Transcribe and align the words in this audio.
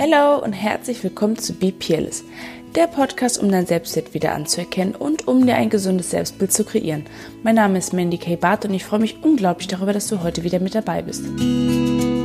Hallo 0.00 0.38
und 0.38 0.52
herzlich 0.52 1.02
willkommen 1.02 1.36
zu 1.38 1.52
Be 1.54 1.72
Peerless, 1.72 2.22
der 2.76 2.86
Podcast, 2.86 3.42
um 3.42 3.50
dein 3.50 3.66
Selbstwert 3.66 4.14
wieder 4.14 4.32
anzuerkennen 4.32 4.94
und 4.94 5.26
um 5.26 5.44
dir 5.44 5.56
ein 5.56 5.70
gesundes 5.70 6.10
Selbstbild 6.10 6.52
zu 6.52 6.62
kreieren. 6.62 7.04
Mein 7.42 7.56
Name 7.56 7.78
ist 7.78 7.92
Mandy 7.92 8.16
K. 8.16 8.36
Barth 8.36 8.64
und 8.64 8.74
ich 8.74 8.84
freue 8.84 9.00
mich 9.00 9.24
unglaublich 9.24 9.66
darüber, 9.66 9.92
dass 9.92 10.06
du 10.06 10.22
heute 10.22 10.44
wieder 10.44 10.60
mit 10.60 10.76
dabei 10.76 11.02
bist. 11.02 11.24
In 11.26 12.22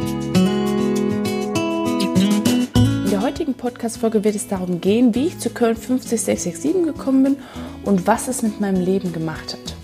der 3.10 3.24
heutigen 3.24 3.56
Podcast-Folge 3.56 4.24
wird 4.24 4.36
es 4.36 4.48
darum 4.48 4.80
gehen, 4.80 5.16
wie 5.16 5.26
ich 5.26 5.40
zu 5.40 5.50
Köln 5.50 5.76
50667 5.76 6.84
gekommen 6.84 7.24
bin 7.24 7.38
und 7.86 8.06
was 8.06 8.28
es 8.28 8.44
mit 8.44 8.62
meinem 8.62 8.86
Leben 8.86 9.14
gemacht 9.14 9.54
hat. 9.54 9.76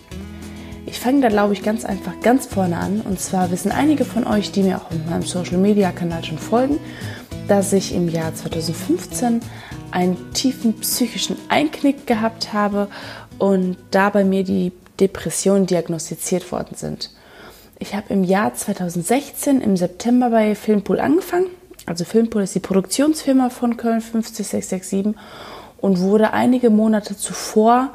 Ich 0.85 0.99
fange 0.99 1.21
da, 1.21 1.29
glaube 1.29 1.53
ich, 1.53 1.63
ganz 1.63 1.85
einfach 1.85 2.19
ganz 2.21 2.45
vorne 2.45 2.77
an. 2.77 3.01
Und 3.01 3.19
zwar 3.19 3.49
wissen 3.51 3.71
einige 3.71 4.05
von 4.05 4.27
euch, 4.27 4.51
die 4.51 4.63
mir 4.63 4.77
auch 4.77 4.91
in 4.91 5.05
meinem 5.09 5.23
Social-Media-Kanal 5.23 6.23
schon 6.23 6.37
folgen, 6.39 6.79
dass 7.49 7.73
ich 7.73 7.93
im 7.95 8.07
Jahr 8.07 8.33
2015 8.33 9.41
einen 9.91 10.33
tiefen 10.33 10.79
psychischen 10.79 11.35
Einknick 11.49 12.05
gehabt 12.05 12.53
habe 12.53 12.87
und 13.39 13.75
da 13.91 14.09
bei 14.11 14.23
mir 14.23 14.43
die 14.43 14.71
Depressionen 14.99 15.65
diagnostiziert 15.65 16.51
worden 16.51 16.75
sind. 16.75 17.09
Ich 17.79 17.95
habe 17.95 18.13
im 18.13 18.23
Jahr 18.23 18.53
2016 18.53 19.61
im 19.61 19.77
September 19.77 20.29
bei 20.29 20.53
Filmpool 20.53 20.99
angefangen. 20.99 21.47
Also 21.85 22.05
Filmpool 22.05 22.43
ist 22.43 22.53
die 22.53 22.59
Produktionsfirma 22.59 23.49
von 23.49 23.77
Köln 23.77 24.01
50667 24.01 25.15
und 25.77 25.99
wurde 25.99 26.33
einige 26.33 26.69
Monate 26.69 27.17
zuvor 27.17 27.91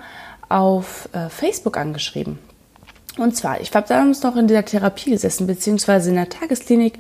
auf 0.49 1.09
äh, 1.13 1.29
Facebook 1.29 1.77
angeschrieben. 1.77 2.39
Und 3.19 3.37
zwar, 3.37 3.61
ich 3.61 3.73
habe 3.73 3.87
damals 3.87 4.23
noch 4.23 4.35
in 4.37 4.49
der 4.49 4.65
Therapie 4.65 5.11
gesessen, 5.11 5.47
beziehungsweise 5.47 6.11
in 6.11 6.17
der 6.17 6.29
Tagesklinik. 6.29 6.99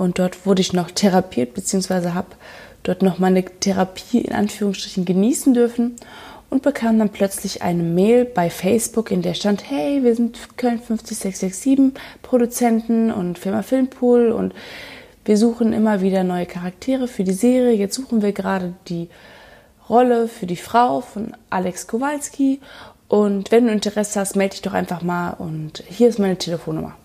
Und 0.00 0.18
dort 0.18 0.46
wurde 0.46 0.62
ich 0.62 0.72
noch 0.72 0.90
therapiert, 0.90 1.52
beziehungsweise 1.52 2.14
habe 2.14 2.28
dort 2.84 3.02
noch 3.02 3.18
meine 3.18 3.44
Therapie 3.44 4.22
in 4.22 4.32
Anführungsstrichen 4.32 5.04
genießen 5.04 5.52
dürfen 5.52 5.96
und 6.48 6.62
bekam 6.62 6.98
dann 6.98 7.10
plötzlich 7.10 7.60
eine 7.60 7.82
Mail 7.82 8.24
bei 8.24 8.48
Facebook, 8.48 9.10
in 9.10 9.20
der 9.20 9.34
stand, 9.34 9.68
hey, 9.68 10.02
wir 10.02 10.16
sind 10.16 10.56
Köln 10.56 10.78
50667 10.78 12.00
Produzenten 12.22 13.12
und 13.12 13.38
Firma 13.38 13.60
Filmpool 13.60 14.32
und 14.32 14.54
wir 15.26 15.36
suchen 15.36 15.74
immer 15.74 16.00
wieder 16.00 16.24
neue 16.24 16.46
Charaktere 16.46 17.06
für 17.06 17.22
die 17.22 17.34
Serie. 17.34 17.74
Jetzt 17.74 17.94
suchen 17.94 18.22
wir 18.22 18.32
gerade 18.32 18.72
die 18.88 19.10
Rolle 19.86 20.28
für 20.28 20.46
die 20.46 20.56
Frau 20.56 21.02
von 21.02 21.36
Alex 21.50 21.86
Kowalski 21.86 22.62
und 23.08 23.50
wenn 23.50 23.66
du 23.66 23.72
Interesse 23.74 24.18
hast, 24.18 24.34
melde 24.34 24.52
dich 24.52 24.62
doch 24.62 24.72
einfach 24.72 25.02
mal 25.02 25.32
und 25.32 25.84
hier 25.86 26.08
ist 26.08 26.18
meine 26.18 26.38
Telefonnummer. 26.38 26.96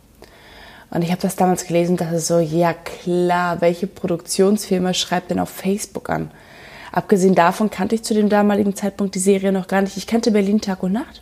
Und 0.96 1.02
ich 1.02 1.12
habe 1.12 1.22
das 1.22 1.36
damals 1.36 1.68
gelesen, 1.68 1.98
dass 1.98 2.14
es 2.14 2.28
so, 2.28 2.40
ja 2.40 2.74
klar, 2.74 3.60
welche 3.60 3.86
Produktionsfirma 3.86 4.94
schreibt 4.94 5.30
denn 5.30 5.40
auf 5.40 5.50
Facebook 5.50 6.10
an? 6.10 6.32
Abgesehen 6.94 7.36
davon 7.36 7.70
kannte 7.70 7.96
ich 7.96 8.04
zu 8.04 8.14
dem 8.14 8.30
damaligen 8.30 8.76
Zeitpunkt 8.76 9.14
die 9.14 9.20
Serie 9.20 9.52
noch 9.52 9.68
gar 9.68 9.82
nicht. 9.82 9.98
Ich 9.98 10.08
kannte 10.08 10.32
Berlin 10.32 10.62
Tag 10.62 10.84
und 10.84 10.94
Nacht. 10.94 11.22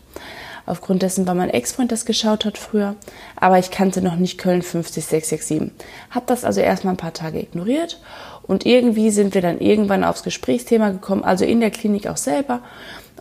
Aufgrund 0.68 1.02
dessen, 1.02 1.26
weil 1.26 1.34
mein 1.34 1.50
Ex-Freund 1.50 1.92
das 1.92 2.06
geschaut 2.06 2.46
hat 2.46 2.60
früher. 2.60 2.96
Aber 3.36 3.58
ich 3.58 3.72
kannte 3.72 4.04
noch 4.04 4.16
nicht 4.16 4.38
Köln 4.38 4.62
50667. 4.62 5.72
Hab 6.12 6.28
das 6.28 6.46
also 6.46 6.62
erstmal 6.62 6.94
ein 6.94 6.98
paar 6.98 7.14
Tage 7.14 7.40
ignoriert. 7.40 8.00
Und 8.44 8.68
irgendwie 8.68 9.10
sind 9.10 9.34
wir 9.34 9.42
dann 9.42 9.60
irgendwann 9.60 10.04
aufs 10.04 10.22
Gesprächsthema 10.22 10.90
gekommen, 10.90 11.24
also 11.24 11.46
in 11.46 11.62
der 11.62 11.72
Klinik 11.72 12.06
auch 12.06 12.18
selber. 12.18 12.62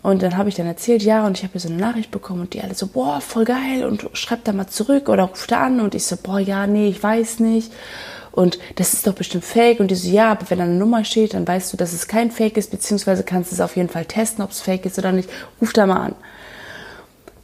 Und 0.02 0.22
dann 0.22 0.36
habe 0.36 0.48
ich 0.48 0.56
dann 0.56 0.66
erzählt, 0.66 1.02
ja, 1.02 1.24
und 1.26 1.38
ich 1.38 1.44
habe 1.44 1.52
hier 1.52 1.60
so 1.60 1.68
eine 1.68 1.76
Nachricht 1.76 2.10
bekommen 2.10 2.40
und 2.40 2.54
die 2.54 2.60
alle 2.60 2.74
so, 2.74 2.88
boah, 2.88 3.20
voll 3.20 3.44
geil 3.44 3.84
und 3.84 4.08
schreibt 4.14 4.48
da 4.48 4.52
mal 4.52 4.66
zurück 4.66 5.08
oder 5.08 5.24
ruft 5.24 5.52
da 5.52 5.64
an 5.64 5.80
und 5.80 5.94
ich 5.94 6.04
so, 6.04 6.16
boah, 6.16 6.40
ja, 6.40 6.66
nee, 6.66 6.88
ich 6.88 7.00
weiß 7.00 7.38
nicht. 7.38 7.72
Und 8.32 8.58
das 8.76 8.94
ist 8.94 9.06
doch 9.06 9.14
bestimmt 9.14 9.44
fake. 9.44 9.78
Und 9.78 9.90
die 9.90 9.94
so, 9.94 10.08
ja, 10.08 10.32
aber 10.32 10.50
wenn 10.50 10.58
da 10.58 10.64
eine 10.64 10.74
Nummer 10.74 11.04
steht, 11.04 11.34
dann 11.34 11.46
weißt 11.46 11.72
du, 11.72 11.76
dass 11.76 11.92
es 11.92 12.08
kein 12.08 12.30
Fake 12.30 12.56
ist, 12.56 12.70
beziehungsweise 12.70 13.22
kannst 13.22 13.52
du 13.52 13.54
es 13.54 13.60
auf 13.60 13.76
jeden 13.76 13.90
Fall 13.90 14.06
testen, 14.06 14.42
ob 14.42 14.50
es 14.50 14.60
fake 14.60 14.86
ist 14.86 14.98
oder 14.98 15.12
nicht. 15.12 15.28
Ruf 15.60 15.72
da 15.72 15.86
mal 15.86 16.06
an. 16.06 16.14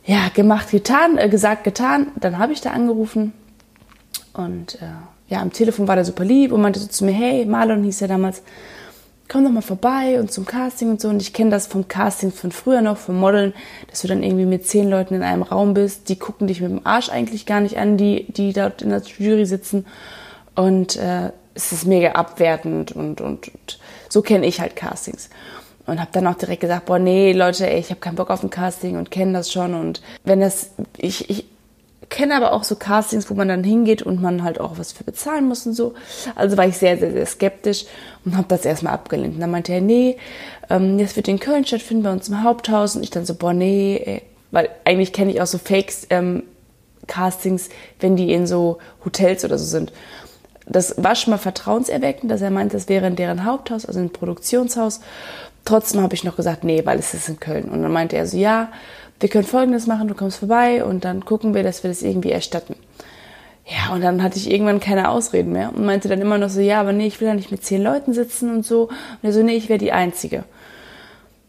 Ja, 0.04 0.28
gemacht, 0.34 0.70
getan, 0.70 1.18
äh, 1.18 1.28
gesagt, 1.28 1.62
getan. 1.64 2.08
Dann 2.16 2.38
habe 2.38 2.54
ich 2.54 2.62
da 2.62 2.70
angerufen 2.70 3.34
und 4.32 4.76
äh, 4.76 4.86
ja, 5.28 5.42
am 5.42 5.52
Telefon 5.52 5.86
war 5.86 5.96
der 5.96 6.06
super 6.06 6.24
lieb 6.24 6.52
und 6.52 6.62
meinte 6.62 6.80
so 6.80 6.86
zu 6.86 7.04
mir, 7.04 7.12
hey, 7.12 7.44
Marlon 7.44 7.84
hieß 7.84 8.00
er 8.02 8.08
damals, 8.08 8.42
komm 9.28 9.44
doch 9.44 9.50
mal 9.50 9.60
vorbei 9.60 10.18
und 10.18 10.32
zum 10.32 10.46
Casting 10.46 10.90
und 10.90 11.00
so. 11.00 11.08
Und 11.08 11.20
ich 11.20 11.32
kenne 11.32 11.50
das 11.50 11.66
vom 11.66 11.86
Casting 11.86 12.32
von 12.32 12.50
früher 12.50 12.80
noch, 12.80 12.96
vom 12.96 13.18
Modeln, 13.20 13.52
dass 13.90 14.02
du 14.02 14.08
dann 14.08 14.22
irgendwie 14.22 14.46
mit 14.46 14.66
zehn 14.66 14.88
Leuten 14.88 15.14
in 15.14 15.22
einem 15.22 15.42
Raum 15.42 15.74
bist. 15.74 16.08
Die 16.08 16.16
gucken 16.18 16.46
dich 16.46 16.60
mit 16.60 16.70
dem 16.70 16.86
Arsch 16.86 17.10
eigentlich 17.10 17.46
gar 17.46 17.60
nicht 17.60 17.76
an, 17.76 17.96
die, 17.96 18.26
die 18.32 18.52
dort 18.52 18.82
in 18.82 18.90
der 18.90 19.02
Jury 19.02 19.46
sitzen. 19.46 19.86
Und 20.54 20.96
äh, 20.96 21.30
es 21.54 21.72
ist 21.72 21.86
mega 21.86 22.12
abwertend 22.12 22.92
und, 22.92 23.20
und, 23.20 23.48
und 23.48 23.78
so 24.08 24.22
kenne 24.22 24.46
ich 24.46 24.60
halt 24.60 24.76
Castings. 24.76 25.28
Und 25.86 26.00
habe 26.00 26.10
dann 26.12 26.26
auch 26.26 26.34
direkt 26.34 26.60
gesagt, 26.60 26.86
boah, 26.86 26.98
nee, 26.98 27.32
Leute, 27.32 27.68
ey, 27.68 27.80
ich 27.80 27.90
habe 27.90 28.00
keinen 28.00 28.16
Bock 28.16 28.30
auf 28.30 28.42
ein 28.42 28.50
Casting 28.50 28.96
und 28.96 29.10
kenne 29.10 29.32
das 29.32 29.52
schon. 29.52 29.74
Und 29.74 30.02
wenn 30.24 30.40
das, 30.40 30.70
ich, 30.96 31.30
ich, 31.30 31.46
kenne 32.10 32.36
aber 32.36 32.52
auch 32.52 32.64
so 32.64 32.76
Castings, 32.76 33.28
wo 33.30 33.34
man 33.34 33.48
dann 33.48 33.64
hingeht 33.64 34.02
und 34.02 34.20
man 34.20 34.42
halt 34.42 34.60
auch 34.60 34.78
was 34.78 34.92
für 34.92 35.04
bezahlen 35.04 35.46
muss 35.46 35.66
und 35.66 35.74
so. 35.74 35.94
Also 36.34 36.56
war 36.56 36.66
ich 36.66 36.78
sehr, 36.78 36.96
sehr, 36.98 37.12
sehr 37.12 37.26
skeptisch 37.26 37.86
und 38.24 38.36
habe 38.36 38.48
das 38.48 38.64
erstmal 38.64 38.94
abgelehnt. 38.94 39.34
Und 39.34 39.40
dann 39.40 39.50
meinte 39.50 39.72
er, 39.72 39.80
nee, 39.80 40.16
ähm, 40.70 40.98
das 40.98 41.16
wird 41.16 41.28
in 41.28 41.40
Köln 41.40 41.64
stattfinden, 41.64 42.04
bei 42.04 42.12
uns 42.12 42.28
im 42.28 42.42
Haupthaus. 42.42 42.96
Und 42.96 43.02
ich 43.02 43.10
dann 43.10 43.26
so, 43.26 43.34
boah, 43.34 43.52
nee, 43.52 44.22
weil 44.50 44.70
eigentlich 44.84 45.12
kenne 45.12 45.30
ich 45.30 45.40
auch 45.40 45.46
so 45.46 45.58
Fakes, 45.58 46.06
ähm, 46.10 46.44
Castings, 47.06 47.70
wenn 48.00 48.16
die 48.16 48.32
in 48.32 48.46
so 48.46 48.78
Hotels 49.04 49.44
oder 49.44 49.58
so 49.58 49.64
sind. 49.64 49.92
Das 50.66 51.02
war 51.02 51.14
schon 51.14 51.30
mal 51.30 51.38
vertrauenserweckend, 51.38 52.30
dass 52.30 52.42
er 52.42 52.50
meinte, 52.50 52.76
das 52.76 52.88
wäre 52.88 53.06
in 53.06 53.16
deren 53.16 53.44
Haupthaus, 53.44 53.86
also 53.86 53.98
ein 53.98 54.10
Produktionshaus. 54.10 55.00
Trotzdem 55.64 56.02
habe 56.02 56.14
ich 56.14 56.24
noch 56.24 56.36
gesagt, 56.36 56.64
nee, 56.64 56.84
weil 56.84 56.98
es 56.98 57.14
ist 57.14 57.28
in 57.28 57.40
Köln. 57.40 57.64
Und 57.64 57.82
dann 57.82 57.92
meinte 57.92 58.16
er 58.16 58.26
so, 58.26 58.36
ja, 58.36 58.68
wir 59.20 59.28
können 59.28 59.44
Folgendes 59.44 59.86
machen, 59.86 60.08
du 60.08 60.14
kommst 60.14 60.38
vorbei 60.38 60.84
und 60.84 61.04
dann 61.04 61.24
gucken 61.24 61.54
wir, 61.54 61.62
dass 61.62 61.82
wir 61.82 61.90
das 61.90 62.02
irgendwie 62.02 62.30
erstatten. 62.30 62.76
Ja, 63.66 63.94
und 63.94 64.00
dann 64.00 64.22
hatte 64.22 64.38
ich 64.38 64.50
irgendwann 64.50 64.80
keine 64.80 65.10
Ausreden 65.10 65.52
mehr 65.52 65.70
und 65.74 65.84
meinte 65.84 66.08
dann 66.08 66.22
immer 66.22 66.38
noch 66.38 66.48
so, 66.48 66.60
ja, 66.60 66.80
aber 66.80 66.92
nee, 66.92 67.06
ich 67.06 67.20
will 67.20 67.28
da 67.28 67.34
nicht 67.34 67.50
mit 67.50 67.64
zehn 67.64 67.82
Leuten 67.82 68.14
sitzen 68.14 68.50
und 68.50 68.64
so. 68.64 68.84
Und 68.84 69.18
er 69.22 69.32
so, 69.32 69.42
nee, 69.42 69.56
ich 69.56 69.68
wäre 69.68 69.78
die 69.78 69.92
Einzige. 69.92 70.44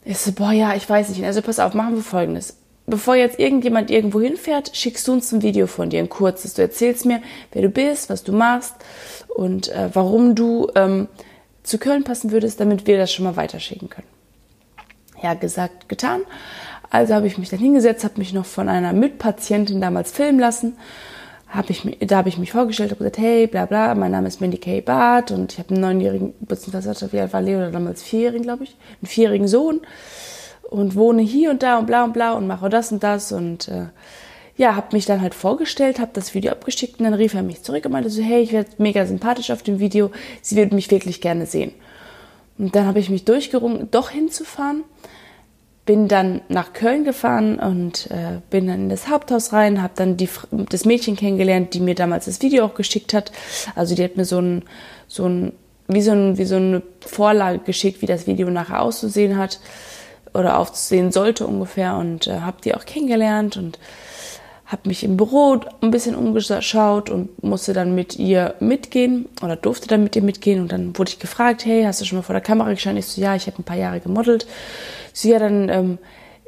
Ich 0.03 0.17
so, 0.17 0.33
boah, 0.33 0.51
ja, 0.51 0.75
ich 0.75 0.89
weiß 0.89 1.09
nicht. 1.09 1.23
Also 1.23 1.41
pass 1.41 1.59
auf, 1.59 1.73
machen 1.73 1.95
wir 1.95 2.03
Folgendes. 2.03 2.57
Bevor 2.87 3.15
jetzt 3.15 3.39
irgendjemand 3.39 3.89
irgendwo 3.89 4.19
hinfährt, 4.19 4.75
schickst 4.75 5.07
du 5.07 5.13
uns 5.13 5.31
ein 5.31 5.43
Video 5.43 5.67
von 5.67 5.89
dir, 5.91 5.99
ein 5.99 6.09
kurzes. 6.09 6.55
Du 6.55 6.61
erzählst 6.61 7.05
mir, 7.05 7.21
wer 7.53 7.61
du 7.61 7.69
bist, 7.69 8.09
was 8.09 8.23
du 8.23 8.33
machst 8.33 8.73
und 9.29 9.69
äh, 9.69 9.89
warum 9.93 10.35
du 10.35 10.69
ähm, 10.75 11.07
zu 11.63 11.77
Köln 11.77 12.03
passen 12.03 12.31
würdest, 12.31 12.59
damit 12.59 12.87
wir 12.87 12.97
das 12.97 13.13
schon 13.13 13.25
mal 13.25 13.35
weiterschicken 13.37 13.89
können. 13.89 14.07
Ja, 15.21 15.35
gesagt, 15.35 15.87
getan. 15.87 16.21
Also 16.89 17.13
habe 17.13 17.27
ich 17.27 17.37
mich 17.37 17.49
dann 17.49 17.59
hingesetzt, 17.59 18.03
habe 18.03 18.17
mich 18.17 18.33
noch 18.33 18.45
von 18.45 18.67
einer 18.67 18.93
Mitpatientin 18.93 19.79
damals 19.79 20.11
filmen 20.11 20.39
lassen. 20.39 20.77
Hab 21.47 21.69
ich, 21.69 21.97
da 22.01 22.17
habe 22.17 22.29
ich 22.29 22.37
mich 22.37 22.51
vorgestellt, 22.51 22.91
habe 22.91 22.99
gesagt, 22.99 23.17
hey, 23.17 23.47
bla 23.47 23.65
bla, 23.65 23.95
mein 23.95 24.11
Name 24.11 24.27
ist 24.27 24.39
Mandy 24.39 24.57
Kay 24.57 24.81
Barth 24.81 25.31
und 25.31 25.53
ich 25.53 25.59
habe 25.59 25.71
einen 25.71 25.81
neunjährigen, 25.81 26.33
beziehungsweise 26.41 27.11
wie 27.11 27.19
alt 27.19 27.33
war 27.33 27.41
Leo 27.41 27.71
damals 27.71 28.03
vierjährigen, 28.03 28.43
glaube 28.43 28.65
ich, 28.65 28.75
einen 29.01 29.07
vierjährigen 29.07 29.47
Sohn 29.47 29.81
und 30.69 30.95
wohne 30.95 31.23
hier 31.23 31.49
und 31.49 31.63
da 31.63 31.79
und 31.79 31.87
bla 31.87 32.03
und 32.03 32.13
bla 32.13 32.33
und 32.33 32.45
mache 32.45 32.69
das 32.69 32.91
und 32.91 33.03
das 33.03 33.31
und 33.31 33.67
äh, 33.67 33.85
ja, 34.57 34.75
habe 34.75 34.89
mich 34.91 35.05
dann 35.05 35.21
halt 35.21 35.33
vorgestellt, 35.33 35.99
habe 35.99 36.11
das 36.13 36.35
Video 36.35 36.51
abgeschickt 36.51 36.99
und 36.99 37.05
dann 37.05 37.13
rief 37.15 37.33
er 37.33 37.41
mich 37.41 37.63
zurück 37.63 37.85
und 37.85 37.93
meinte 37.93 38.11
so, 38.11 38.21
hey, 38.21 38.41
ich 38.41 38.51
werde 38.51 38.69
mega 38.77 39.05
sympathisch 39.05 39.49
auf 39.49 39.63
dem 39.63 39.79
Video, 39.79 40.11
sie 40.41 40.55
würde 40.55 40.75
mich 40.75 40.91
wirklich 40.91 41.21
gerne 41.21 41.45
sehen. 41.45 41.71
Und 42.59 42.75
dann 42.75 42.85
habe 42.85 42.99
ich 42.99 43.09
mich 43.09 43.25
durchgerungen, 43.25 43.89
doch 43.89 44.09
hinzufahren 44.09 44.83
bin 45.89 46.07
dann 46.07 46.41
nach 46.49 46.73
Köln 46.73 47.03
gefahren 47.03 47.57
und 47.57 48.11
äh, 48.11 48.41
bin 48.51 48.67
dann 48.67 48.81
in 48.81 48.89
das 48.89 49.09
Haupthaus 49.09 49.53
rein, 49.53 49.81
habe 49.81 49.93
dann 49.95 50.17
die, 50.17 50.29
das 50.51 50.85
Mädchen 50.85 51.15
kennengelernt, 51.15 51.73
die 51.73 51.79
mir 51.79 51.95
damals 51.95 52.25
das 52.25 52.43
Video 52.43 52.65
auch 52.65 52.75
geschickt 52.75 53.11
hat. 53.11 53.31
Also 53.73 53.95
die 53.95 54.03
hat 54.03 54.15
mir 54.15 54.25
so 54.25 54.39
ein, 54.39 54.61
so 55.07 55.25
ein, 55.25 55.51
wie 55.87 56.03
so, 56.03 56.11
ein, 56.11 56.37
wie 56.37 56.45
so 56.45 56.57
eine 56.57 56.83
Vorlage 56.99 57.57
geschickt, 57.57 58.03
wie 58.03 58.05
das 58.05 58.27
Video 58.27 58.51
nachher 58.51 58.83
auszusehen 58.83 59.35
hat 59.35 59.59
oder 60.35 60.59
aufzusehen 60.59 61.11
sollte 61.11 61.47
ungefähr 61.47 61.95
und 61.95 62.27
äh, 62.27 62.41
habe 62.41 62.57
die 62.63 62.75
auch 62.75 62.85
kennengelernt 62.85 63.57
und 63.57 63.79
habe 64.67 64.87
mich 64.87 65.03
im 65.03 65.17
Büro 65.17 65.59
ein 65.81 65.89
bisschen 65.89 66.13
umgeschaut 66.13 67.09
und 67.09 67.41
musste 67.41 67.73
dann 67.73 67.95
mit 67.95 68.15
ihr 68.17 68.53
mitgehen 68.59 69.27
oder 69.41 69.55
durfte 69.55 69.87
dann 69.87 70.03
mit 70.03 70.15
ihr 70.15 70.21
mitgehen 70.21 70.61
und 70.61 70.71
dann 70.71 70.95
wurde 70.95 71.09
ich 71.09 71.17
gefragt, 71.17 71.65
hey, 71.65 71.81
hast 71.81 71.99
du 71.99 72.05
schon 72.05 72.19
mal 72.19 72.21
vor 72.21 72.33
der 72.33 72.43
Kamera 72.43 72.69
gestanden? 72.69 72.99
Ich 72.99 73.07
so, 73.07 73.19
ja, 73.19 73.35
ich 73.35 73.47
habe 73.47 73.57
ein 73.57 73.63
paar 73.63 73.75
Jahre 73.75 73.99
gemodelt. 73.99 74.45
So, 75.13 75.29
ja, 75.29 75.39
dann 75.39 75.69
ähm, 75.69 75.97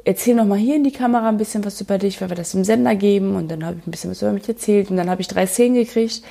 erzähl 0.04 0.34
noch 0.34 0.44
mal 0.44 0.58
hier 0.58 0.76
in 0.76 0.84
die 0.84 0.92
Kamera 0.92 1.28
ein 1.28 1.38
bisschen 1.38 1.64
was 1.64 1.80
über 1.80 1.98
dich, 1.98 2.20
weil 2.20 2.28
wir 2.28 2.36
das 2.36 2.54
im 2.54 2.64
Sender 2.64 2.94
geben 2.94 3.36
und 3.36 3.48
dann 3.48 3.64
habe 3.64 3.78
ich 3.78 3.86
ein 3.86 3.90
bisschen 3.90 4.10
was 4.10 4.22
über 4.22 4.32
mich 4.32 4.48
erzählt 4.48 4.90
und 4.90 4.96
dann 4.96 5.10
habe 5.10 5.20
ich 5.20 5.28
drei 5.28 5.46
Szenen 5.46 5.74
gekriegt, 5.74 6.22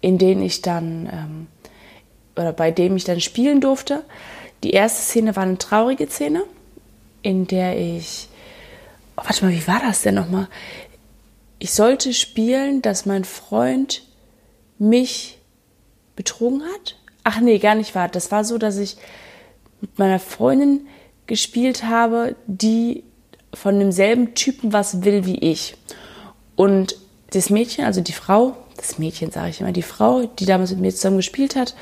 in 0.00 0.18
denen 0.18 0.42
ich 0.42 0.62
dann 0.62 1.08
ähm, 1.12 1.46
oder 2.36 2.52
bei 2.52 2.70
dem 2.70 2.96
ich 2.96 3.04
dann 3.04 3.20
spielen 3.20 3.60
durfte. 3.60 4.02
Die 4.62 4.70
erste 4.70 5.02
Szene 5.02 5.36
war 5.36 5.44
eine 5.44 5.58
traurige 5.58 6.08
Szene, 6.08 6.42
in 7.22 7.46
der 7.46 7.78
ich 7.78 8.28
oh, 9.16 9.22
warte 9.24 9.44
mal, 9.44 9.52
wie 9.52 9.66
war 9.66 9.80
das 9.80 10.02
denn 10.02 10.14
nochmal? 10.14 10.48
Ich 11.58 11.72
sollte 11.72 12.12
spielen, 12.12 12.82
dass 12.82 13.06
mein 13.06 13.24
Freund 13.24 14.02
mich 14.78 15.38
betrogen 16.16 16.62
hat, 16.62 16.96
ach 17.22 17.40
nee, 17.40 17.58
gar 17.58 17.74
nicht 17.74 17.94
wahr. 17.94 18.08
Das 18.08 18.30
war 18.30 18.44
so, 18.44 18.58
dass 18.58 18.76
ich 18.76 18.96
mit 19.80 19.98
meiner 19.98 20.18
Freundin 20.18 20.86
gespielt 21.26 21.84
habe, 21.84 22.36
die 22.46 23.04
von 23.52 23.78
demselben 23.78 24.34
Typen 24.34 24.72
was 24.72 25.04
will 25.04 25.26
wie 25.26 25.38
ich. 25.38 25.76
Und 26.56 26.96
das 27.30 27.50
Mädchen, 27.50 27.84
also 27.84 28.00
die 28.00 28.12
Frau, 28.12 28.56
das 28.76 28.98
Mädchen 28.98 29.30
sage 29.30 29.50
ich 29.50 29.60
immer, 29.60 29.72
die 29.72 29.82
Frau, 29.82 30.26
die 30.26 30.46
damals 30.46 30.70
mit 30.70 30.80
mir 30.80 30.92
zusammen 30.92 31.18
gespielt 31.18 31.56
hat, 31.56 31.74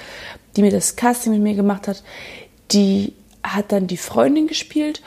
die 0.56 0.62
mir 0.62 0.70
das 0.70 0.96
Casting 0.96 1.32
mit 1.32 1.42
mir 1.42 1.54
gemacht 1.54 1.88
hat, 1.88 2.02
die 2.70 3.14
hat 3.42 3.72
dann 3.72 3.86
die 3.86 3.96
Freundin 3.96 4.46
gespielt 4.46 5.02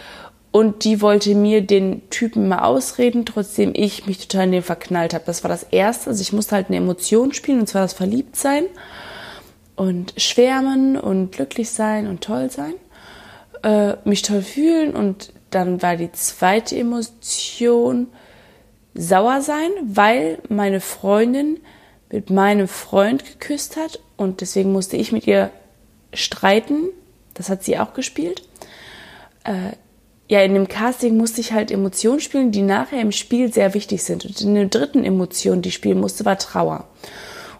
und 0.51 0.83
die 0.83 1.01
wollte 1.01 1.35
mir 1.35 1.61
den 1.61 2.09
Typen 2.09 2.47
mal 2.47 2.59
ausreden, 2.59 3.25
trotzdem 3.25 3.73
ich 3.75 4.07
mich 4.07 4.19
total 4.19 4.45
in 4.45 4.53
den 4.53 4.61
verknallt 4.63 5.13
habe. 5.13 5.25
Das 5.25 5.43
war 5.43 5.49
das 5.49 5.63
Erste. 5.63 6.09
Also 6.09 6.21
ich 6.21 6.31
musste 6.31 6.55
halt 6.55 6.67
eine 6.67 6.77
Emotion 6.77 7.33
spielen, 7.33 7.59
und 7.59 7.67
zwar 7.67 7.81
das 7.81 7.93
Verliebtsein 7.93 8.65
und 9.75 10.13
schwärmen 10.17 10.97
und 10.97 11.33
glücklich 11.33 11.71
sein 11.71 12.07
und 12.07 12.21
toll 12.21 12.49
sein, 12.49 12.73
äh, 13.65 13.97
mich 14.05 14.21
toll 14.21 14.43
fühlen 14.43 14.95
und 14.95 15.33
dann 15.49 15.81
war 15.81 15.97
die 15.97 16.11
zweite 16.11 16.77
Emotion 16.77 18.07
sauer 18.93 19.41
sein, 19.41 19.71
weil 19.83 20.37
meine 20.49 20.79
Freundin 20.79 21.59
mit 22.11 22.29
meinem 22.29 22.67
Freund 22.67 23.25
geküsst 23.25 23.75
hat 23.75 23.99
und 24.17 24.41
deswegen 24.41 24.71
musste 24.71 24.97
ich 24.97 25.11
mit 25.11 25.25
ihr 25.25 25.49
streiten. 26.13 26.89
Das 27.33 27.49
hat 27.49 27.63
sie 27.63 27.77
auch 27.79 27.93
gespielt. 27.93 28.43
Äh, 29.43 29.71
ja, 30.29 30.41
in 30.41 30.53
dem 30.53 30.67
Casting 30.67 31.17
musste 31.17 31.41
ich 31.41 31.51
halt 31.51 31.71
Emotionen 31.71 32.19
spielen, 32.19 32.51
die 32.51 32.61
nachher 32.61 33.01
im 33.01 33.11
Spiel 33.11 33.51
sehr 33.51 33.73
wichtig 33.73 34.03
sind. 34.03 34.25
Und 34.25 34.39
in 34.41 34.55
der 34.55 34.65
dritten 34.67 35.03
Emotion, 35.03 35.61
die 35.61 35.69
ich 35.69 35.75
spielen 35.75 35.99
musste, 35.99 36.23
war 36.23 36.37
Trauer. 36.37 36.87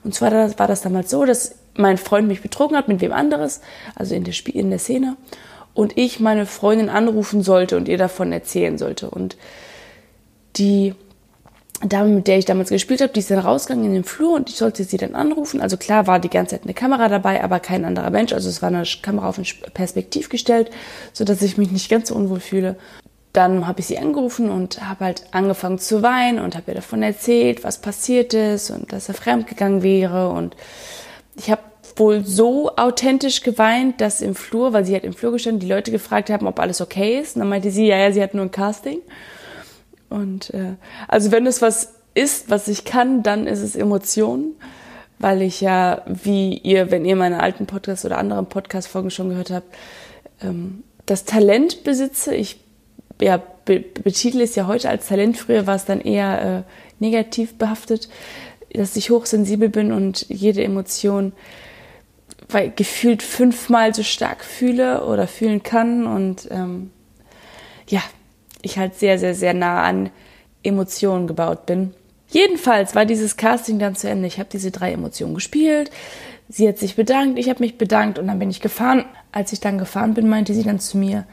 Und 0.03 0.13
zwar 0.13 0.31
war 0.31 0.67
das 0.67 0.81
damals 0.81 1.09
so, 1.09 1.25
dass 1.25 1.55
mein 1.75 1.97
Freund 1.97 2.27
mich 2.27 2.41
betrogen 2.41 2.77
hat 2.77 2.87
mit 2.87 3.01
wem 3.01 3.11
anderes, 3.11 3.61
also 3.95 4.15
in 4.15 4.23
der, 4.23 4.31
Spiel, 4.31 4.55
in 4.55 4.69
der 4.69 4.79
Szene, 4.79 5.17
und 5.75 5.97
ich 5.97 6.19
meine 6.19 6.47
Freundin 6.47 6.89
anrufen 6.89 7.43
sollte 7.43 7.77
und 7.77 7.87
ihr 7.87 7.97
davon 7.99 8.31
erzählen 8.31 8.79
sollte. 8.79 9.09
Und 9.09 9.37
die 10.55 10.95
Dame, 11.83 12.09
mit 12.09 12.27
der 12.27 12.37
ich 12.37 12.45
damals 12.45 12.69
gespielt 12.69 13.01
habe, 13.01 13.11
die 13.11 13.19
ist 13.19 13.29
dann 13.29 13.39
rausgegangen 13.39 13.85
in 13.85 13.93
den 13.93 14.03
Flur 14.05 14.35
und 14.35 14.49
ich 14.49 14.55
sollte 14.55 14.85
sie 14.85 14.95
dann 14.95 15.13
anrufen. 15.13 15.61
Also 15.61 15.75
klar 15.75 16.07
war 16.07 16.19
die 16.19 16.29
ganze 16.29 16.55
Zeit 16.55 16.63
eine 16.63 16.73
Kamera 16.73 17.09
dabei, 17.09 17.43
aber 17.43 17.59
kein 17.59 17.83
anderer 17.83 18.09
Mensch. 18.09 18.31
Also 18.31 18.47
es 18.47 18.61
war 18.61 18.69
eine 18.69 18.83
Kamera 19.01 19.27
auf 19.27 19.37
ein 19.37 19.45
Perspektiv 19.73 20.29
gestellt, 20.29 20.71
so 21.11 21.25
dass 21.25 21.41
ich 21.41 21.57
mich 21.57 21.71
nicht 21.71 21.89
ganz 21.89 22.07
so 22.07 22.15
unwohl 22.15 22.39
fühle. 22.39 22.77
Dann 23.33 23.67
habe 23.67 23.81
ich 23.81 23.87
sie 23.87 23.97
angerufen 23.97 24.49
und 24.49 24.81
habe 24.81 25.03
halt 25.03 25.25
angefangen 25.31 25.77
zu 25.77 26.01
weinen 26.01 26.39
und 26.39 26.55
habe 26.55 26.71
ihr 26.71 26.75
davon 26.75 27.03
erzählt, 27.03 27.65
was 27.65 27.81
passiert 27.81 28.33
ist 28.33 28.71
und 28.71 28.93
dass 28.93 29.09
er 29.09 29.13
fremdgegangen 29.13 29.83
wäre. 29.83 30.29
Und 30.29 30.55
ich 31.35 31.51
habe 31.51 31.61
wohl 31.95 32.25
so 32.25 32.75
authentisch 32.75 33.41
geweint, 33.41 34.01
dass 34.01 34.21
im 34.21 34.35
Flur, 34.35 34.73
weil 34.73 34.85
sie 34.85 34.95
hat 34.95 35.03
im 35.03 35.13
Flur 35.13 35.31
gestanden, 35.31 35.61
die 35.61 35.67
Leute 35.67 35.91
gefragt 35.91 36.29
haben, 36.29 36.47
ob 36.47 36.59
alles 36.59 36.81
okay 36.81 37.19
ist. 37.19 37.35
Und 37.35 37.41
dann 37.41 37.49
meinte 37.49 37.71
sie, 37.71 37.87
ja, 37.87 37.97
ja, 37.97 38.11
sie 38.11 38.21
hat 38.21 38.33
nur 38.33 38.43
ein 38.43 38.51
Casting. 38.51 38.99
Und 40.09 40.53
äh, 40.53 40.75
also 41.07 41.31
wenn 41.31 41.47
es 41.47 41.61
was 41.61 41.93
ist, 42.13 42.49
was 42.49 42.67
ich 42.67 42.85
kann, 42.85 43.23
dann 43.23 43.47
ist 43.47 43.61
es 43.61 43.75
Emotionen, 43.75 44.55
weil 45.19 45.41
ich 45.41 45.61
ja, 45.61 46.01
wie 46.07 46.57
ihr, 46.57 46.91
wenn 46.91 47.05
ihr 47.05 47.15
meine 47.15 47.41
alten 47.41 47.65
Podcasts 47.65 48.05
oder 48.05 48.17
anderen 48.17 48.47
Podcast-Folgen 48.47 49.11
schon 49.11 49.29
gehört 49.29 49.51
habt, 49.51 49.73
ähm, 50.41 50.83
das 51.05 51.25
Talent 51.25 51.83
besitze. 51.83 52.35
Ich 52.35 52.59
ja, 53.21 53.41
be 53.65 53.79
betitel 53.79 54.41
es 54.41 54.55
ja 54.55 54.67
heute 54.67 54.89
als 54.89 55.07
Talent. 55.07 55.37
Früher 55.37 55.67
war 55.67 55.75
es 55.75 55.85
dann 55.85 56.01
eher 56.01 56.65
äh, 56.67 56.71
negativ 56.99 57.57
behaftet, 57.57 58.09
dass 58.73 58.95
ich 58.95 59.09
hochsensibel 59.09 59.69
bin 59.69 59.91
und 59.91 60.27
jede 60.29 60.63
Emotion 60.63 61.31
weil 62.49 62.71
gefühlt 62.71 63.23
fünfmal 63.23 63.93
so 63.93 64.03
stark 64.03 64.43
fühle 64.43 65.05
oder 65.05 65.27
fühlen 65.27 65.63
kann 65.63 66.05
und 66.05 66.47
ähm, 66.51 66.91
ja, 67.87 68.01
ich 68.61 68.77
halt 68.77 68.95
sehr, 68.95 69.19
sehr, 69.19 69.35
sehr 69.35 69.53
nah 69.53 69.83
an 69.83 70.09
Emotionen 70.63 71.27
gebaut 71.27 71.65
bin. 71.65 71.93
Jedenfalls 72.27 72.95
war 72.95 73.05
dieses 73.05 73.37
Casting 73.37 73.79
dann 73.79 73.95
zu 73.95 74.09
Ende. 74.09 74.27
Ich 74.27 74.39
habe 74.39 74.49
diese 74.51 74.71
drei 74.71 74.91
Emotionen 74.91 75.35
gespielt. 75.35 75.91
Sie 76.49 76.67
hat 76.67 76.77
sich 76.77 76.95
bedankt, 76.95 77.39
ich 77.39 77.49
habe 77.49 77.63
mich 77.63 77.77
bedankt 77.77 78.19
und 78.19 78.27
dann 78.27 78.39
bin 78.39 78.49
ich 78.49 78.61
gefahren. 78.61 79.05
Als 79.31 79.53
ich 79.53 79.59
dann 79.59 79.77
gefahren 79.77 80.13
bin, 80.13 80.27
meinte 80.27 80.53
sie 80.53 80.63
dann 80.63 80.79
zu 80.79 80.97
mir, 80.97 81.25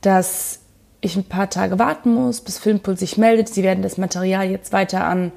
dass 0.00 0.60
ich 1.00 1.16
ein 1.16 1.24
paar 1.24 1.50
Tage 1.50 1.78
warten 1.78 2.12
muss, 2.12 2.40
bis 2.40 2.58
Filmpool 2.58 2.96
sich 2.96 3.16
meldet. 3.16 3.48
Sie 3.48 3.62
werden 3.62 3.82
das 3.82 3.96
Material 3.96 4.50
jetzt 4.50 4.72
weiter 4.72 5.04
an 5.04 5.32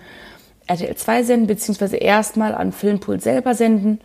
RTL 0.68 0.96
2 0.96 1.24
senden, 1.24 1.48
beziehungsweise 1.48 1.98
erstmal 1.98 2.56
an 2.56 2.72
Filmpool 2.72 3.20
selber 3.20 3.54
senden 3.56 4.00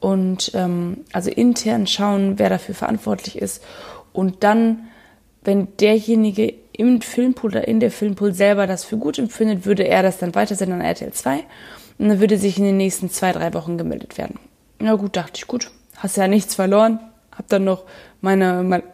und 0.00 0.52
ähm, 0.54 1.04
also 1.12 1.30
intern 1.30 1.86
schauen, 1.86 2.38
wer 2.38 2.48
dafür 2.48 2.74
verantwortlich 2.74 3.38
ist. 3.38 3.64
Und 4.12 4.44
dann, 4.44 4.88
wenn 5.42 5.76
derjenige 5.78 6.54
im 6.72 7.00
Filmpool 7.00 7.50
oder 7.50 7.66
in 7.66 7.80
der 7.80 7.90
Filmpool 7.90 8.32
selber 8.32 8.66
das 8.66 8.84
für 8.84 8.96
gut 8.96 9.18
empfindet, 9.18 9.66
würde 9.66 9.86
er 9.86 10.02
das 10.02 10.18
dann 10.18 10.34
weitersenden 10.34 10.80
an 10.80 10.86
RTL 10.86 11.12
2 11.12 11.44
und 11.98 12.08
dann 12.08 12.20
würde 12.20 12.38
sich 12.38 12.58
in 12.58 12.64
den 12.64 12.76
nächsten 12.76 13.10
zwei, 13.10 13.32
drei 13.32 13.52
Wochen 13.54 13.76
gemeldet 13.78 14.16
werden. 14.16 14.38
Na 14.78 14.94
gut, 14.94 15.16
dachte 15.16 15.32
ich, 15.36 15.46
gut, 15.48 15.70
hast 15.96 16.16
ja 16.16 16.28
nichts 16.28 16.54
verloren, 16.54 17.00
hab 17.36 17.48
dann 17.48 17.64
noch 17.64 17.82
meine, 18.20 18.62
meine 18.62 18.84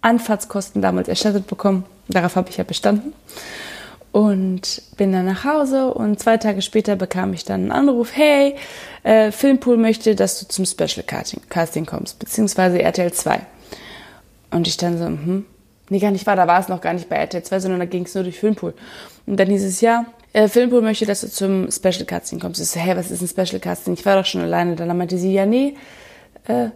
Anfahrtskosten 0.00 0.82
damals 0.82 1.08
erstattet 1.08 1.46
bekommen, 1.46 1.84
darauf 2.08 2.34
habe 2.34 2.50
ich 2.50 2.56
ja 2.56 2.64
bestanden. 2.64 3.12
Und 4.10 4.82
bin 4.96 5.12
dann 5.12 5.26
nach 5.26 5.44
Hause 5.44 5.92
und 5.92 6.18
zwei 6.18 6.38
Tage 6.38 6.62
später 6.62 6.96
bekam 6.96 7.34
ich 7.34 7.44
dann 7.44 7.70
einen 7.70 7.72
Anruf, 7.72 8.16
hey, 8.16 8.56
äh, 9.08 9.32
Filmpool 9.32 9.76
möchte, 9.76 10.14
dass 10.14 10.38
du 10.40 10.48
zum 10.48 10.66
Special 10.66 11.04
Casting 11.48 11.86
kommst, 11.86 12.18
beziehungsweise 12.18 12.82
RTL 12.82 13.12
2. 13.12 13.40
Und 14.50 14.66
ich 14.66 14.76
dann 14.76 14.98
so, 14.98 15.06
hm, 15.06 15.46
Nee, 15.90 16.00
gar 16.00 16.10
nicht 16.10 16.26
wahr, 16.26 16.36
da 16.36 16.46
war 16.46 16.60
es 16.60 16.68
noch 16.68 16.80
gar 16.80 16.92
nicht 16.92 17.08
bei 17.08 17.16
RTL 17.16 17.42
2, 17.42 17.60
sondern 17.60 17.80
da 17.80 17.86
ging 17.86 18.04
es 18.04 18.14
nur 18.14 18.24
durch 18.24 18.38
Filmpool. 18.38 18.74
Und 19.26 19.38
dann 19.38 19.48
dieses 19.48 19.80
Jahr, 19.80 20.06
äh, 20.32 20.48
Filmpool 20.48 20.82
möchte, 20.82 21.06
dass 21.06 21.22
du 21.22 21.30
zum 21.30 21.70
Special 21.70 22.04
Casting 22.04 22.40
kommst. 22.40 22.60
Ich 22.60 22.68
so, 22.68 22.78
hä, 22.78 22.92
was 22.94 23.10
ist 23.10 23.22
ein 23.22 23.28
Special 23.28 23.60
Casting? 23.60 23.94
Ich 23.94 24.04
war 24.04 24.16
doch 24.16 24.26
schon 24.26 24.42
alleine. 24.42 24.76
Dann 24.76 24.94
meinte 24.96 25.16
sie, 25.16 25.32
ja, 25.32 25.46
nee, 25.46 25.76
äh, 26.46 26.68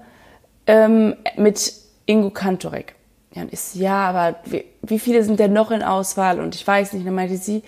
ähm, 0.66 1.14
mit 1.36 1.74
Ingo 2.06 2.30
Kantorek. 2.30 2.94
Ja, 3.34 3.42
und 3.42 3.52
ich 3.52 3.60
so, 3.60 3.78
ja, 3.78 4.08
aber 4.08 4.38
wie, 4.46 4.64
wie 4.80 4.98
viele 4.98 5.22
sind 5.24 5.38
denn 5.38 5.52
noch 5.52 5.70
in 5.70 5.82
Auswahl? 5.82 6.40
Und 6.40 6.54
ich 6.54 6.66
weiß 6.66 6.94
nicht. 6.94 7.06
Dann 7.06 7.14
meinte 7.14 7.36
sie, 7.36 7.62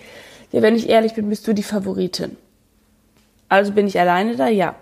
ja, 0.51 0.63
wenn 0.63 0.75
ich 0.75 0.89
ehrlich 0.89 1.13
bin, 1.13 1.29
bist 1.29 1.47
du 1.47 1.53
die 1.53 1.63
Favoritin. 1.63 2.37
Also 3.49 3.71
bin 3.71 3.87
ich 3.87 3.99
alleine 3.99 4.35
da? 4.35 4.47
Ja 4.47 4.75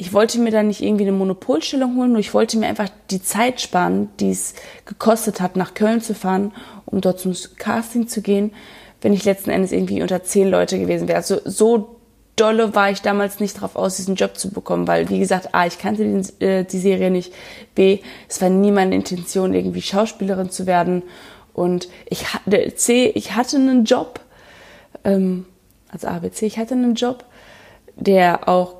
ich 0.00 0.14
wollte 0.14 0.38
mir 0.38 0.50
dann 0.50 0.68
nicht 0.68 0.80
irgendwie 0.80 1.02
eine 1.02 1.12
Monopolstellung 1.12 1.94
holen, 1.96 2.12
nur 2.12 2.20
ich 2.20 2.32
wollte 2.32 2.56
mir 2.56 2.68
einfach 2.68 2.88
die 3.10 3.22
Zeit 3.22 3.60
sparen, 3.60 4.08
die 4.18 4.30
es 4.30 4.54
gekostet 4.86 5.42
hat, 5.42 5.56
nach 5.56 5.74
Köln 5.74 6.00
zu 6.00 6.14
fahren, 6.14 6.52
um 6.86 7.02
dort 7.02 7.20
zum 7.20 7.34
Casting 7.58 8.08
zu 8.08 8.22
gehen, 8.22 8.52
wenn 9.02 9.12
ich 9.12 9.26
letzten 9.26 9.50
Endes 9.50 9.72
irgendwie 9.72 10.00
unter 10.00 10.22
zehn 10.22 10.48
Leute 10.48 10.78
gewesen 10.78 11.06
wäre. 11.06 11.18
Also 11.18 11.42
so 11.44 11.96
dolle 12.34 12.74
war 12.74 12.90
ich 12.90 13.02
damals 13.02 13.40
nicht 13.40 13.60
drauf 13.60 13.76
aus, 13.76 13.98
diesen 13.98 14.14
Job 14.14 14.38
zu 14.38 14.50
bekommen, 14.50 14.88
weil, 14.88 15.10
wie 15.10 15.18
gesagt, 15.18 15.54
A, 15.54 15.66
ich 15.66 15.78
kannte 15.78 16.04
die, 16.04 16.42
äh, 16.42 16.64
die 16.64 16.78
Serie 16.78 17.10
nicht, 17.10 17.34
B, 17.74 17.98
es 18.26 18.40
war 18.40 18.48
nie 18.48 18.70
meine 18.70 18.94
Intention, 18.94 19.52
irgendwie 19.52 19.82
Schauspielerin 19.82 20.48
zu 20.48 20.66
werden 20.66 21.02
und 21.52 21.90
ich 22.08 22.24
C, 22.76 23.12
ich 23.14 23.36
hatte 23.36 23.58
einen 23.58 23.84
Job, 23.84 24.20
ähm, 25.04 25.44
also 25.92 26.06
A, 26.06 26.20
B, 26.20 26.30
C, 26.30 26.46
ich 26.46 26.56
hatte 26.56 26.72
einen 26.72 26.94
Job, 26.94 27.26
der 28.00 28.48
auch 28.48 28.76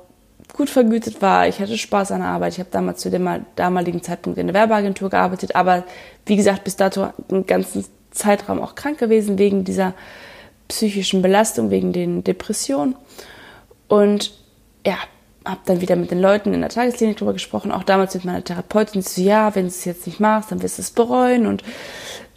gut 0.53 0.69
vergütet 0.69 1.21
war. 1.21 1.47
Ich 1.47 1.59
hatte 1.59 1.77
Spaß 1.77 2.11
an 2.11 2.19
der 2.19 2.29
Arbeit. 2.29 2.53
Ich 2.53 2.59
habe 2.59 2.69
damals 2.71 2.99
zu 2.99 3.09
dem 3.09 3.29
damaligen 3.55 4.03
Zeitpunkt 4.03 4.37
in 4.37 4.47
der 4.47 4.53
Werbeagentur 4.53 5.09
gearbeitet, 5.09 5.55
aber 5.55 5.85
wie 6.25 6.35
gesagt, 6.35 6.63
bis 6.65 6.75
dato 6.75 7.07
einen 7.29 7.45
ganzen 7.45 7.85
Zeitraum 8.11 8.61
auch 8.61 8.75
krank 8.75 8.97
gewesen 8.97 9.37
wegen 9.37 9.63
dieser 9.63 9.93
psychischen 10.67 11.21
Belastung, 11.21 11.69
wegen 11.69 11.93
den 11.93 12.23
Depressionen. 12.23 12.95
Und 13.87 14.33
ja, 14.85 14.97
habe 15.45 15.61
dann 15.65 15.81
wieder 15.81 15.95
mit 15.95 16.11
den 16.11 16.19
Leuten 16.21 16.53
in 16.53 16.61
der 16.61 16.69
Tagesklinik 16.69 17.17
drüber 17.17 17.33
gesprochen, 17.33 17.71
auch 17.71 17.83
damals 17.83 18.13
mit 18.13 18.25
meiner 18.25 18.43
Therapeutin, 18.43 19.01
so, 19.01 19.21
ja, 19.21 19.55
wenn 19.55 19.63
du 19.63 19.69
es 19.69 19.85
jetzt 19.85 20.05
nicht 20.05 20.19
machst, 20.19 20.51
dann 20.51 20.61
wirst 20.61 20.77
du 20.77 20.81
es 20.81 20.91
bereuen 20.91 21.47
und 21.47 21.63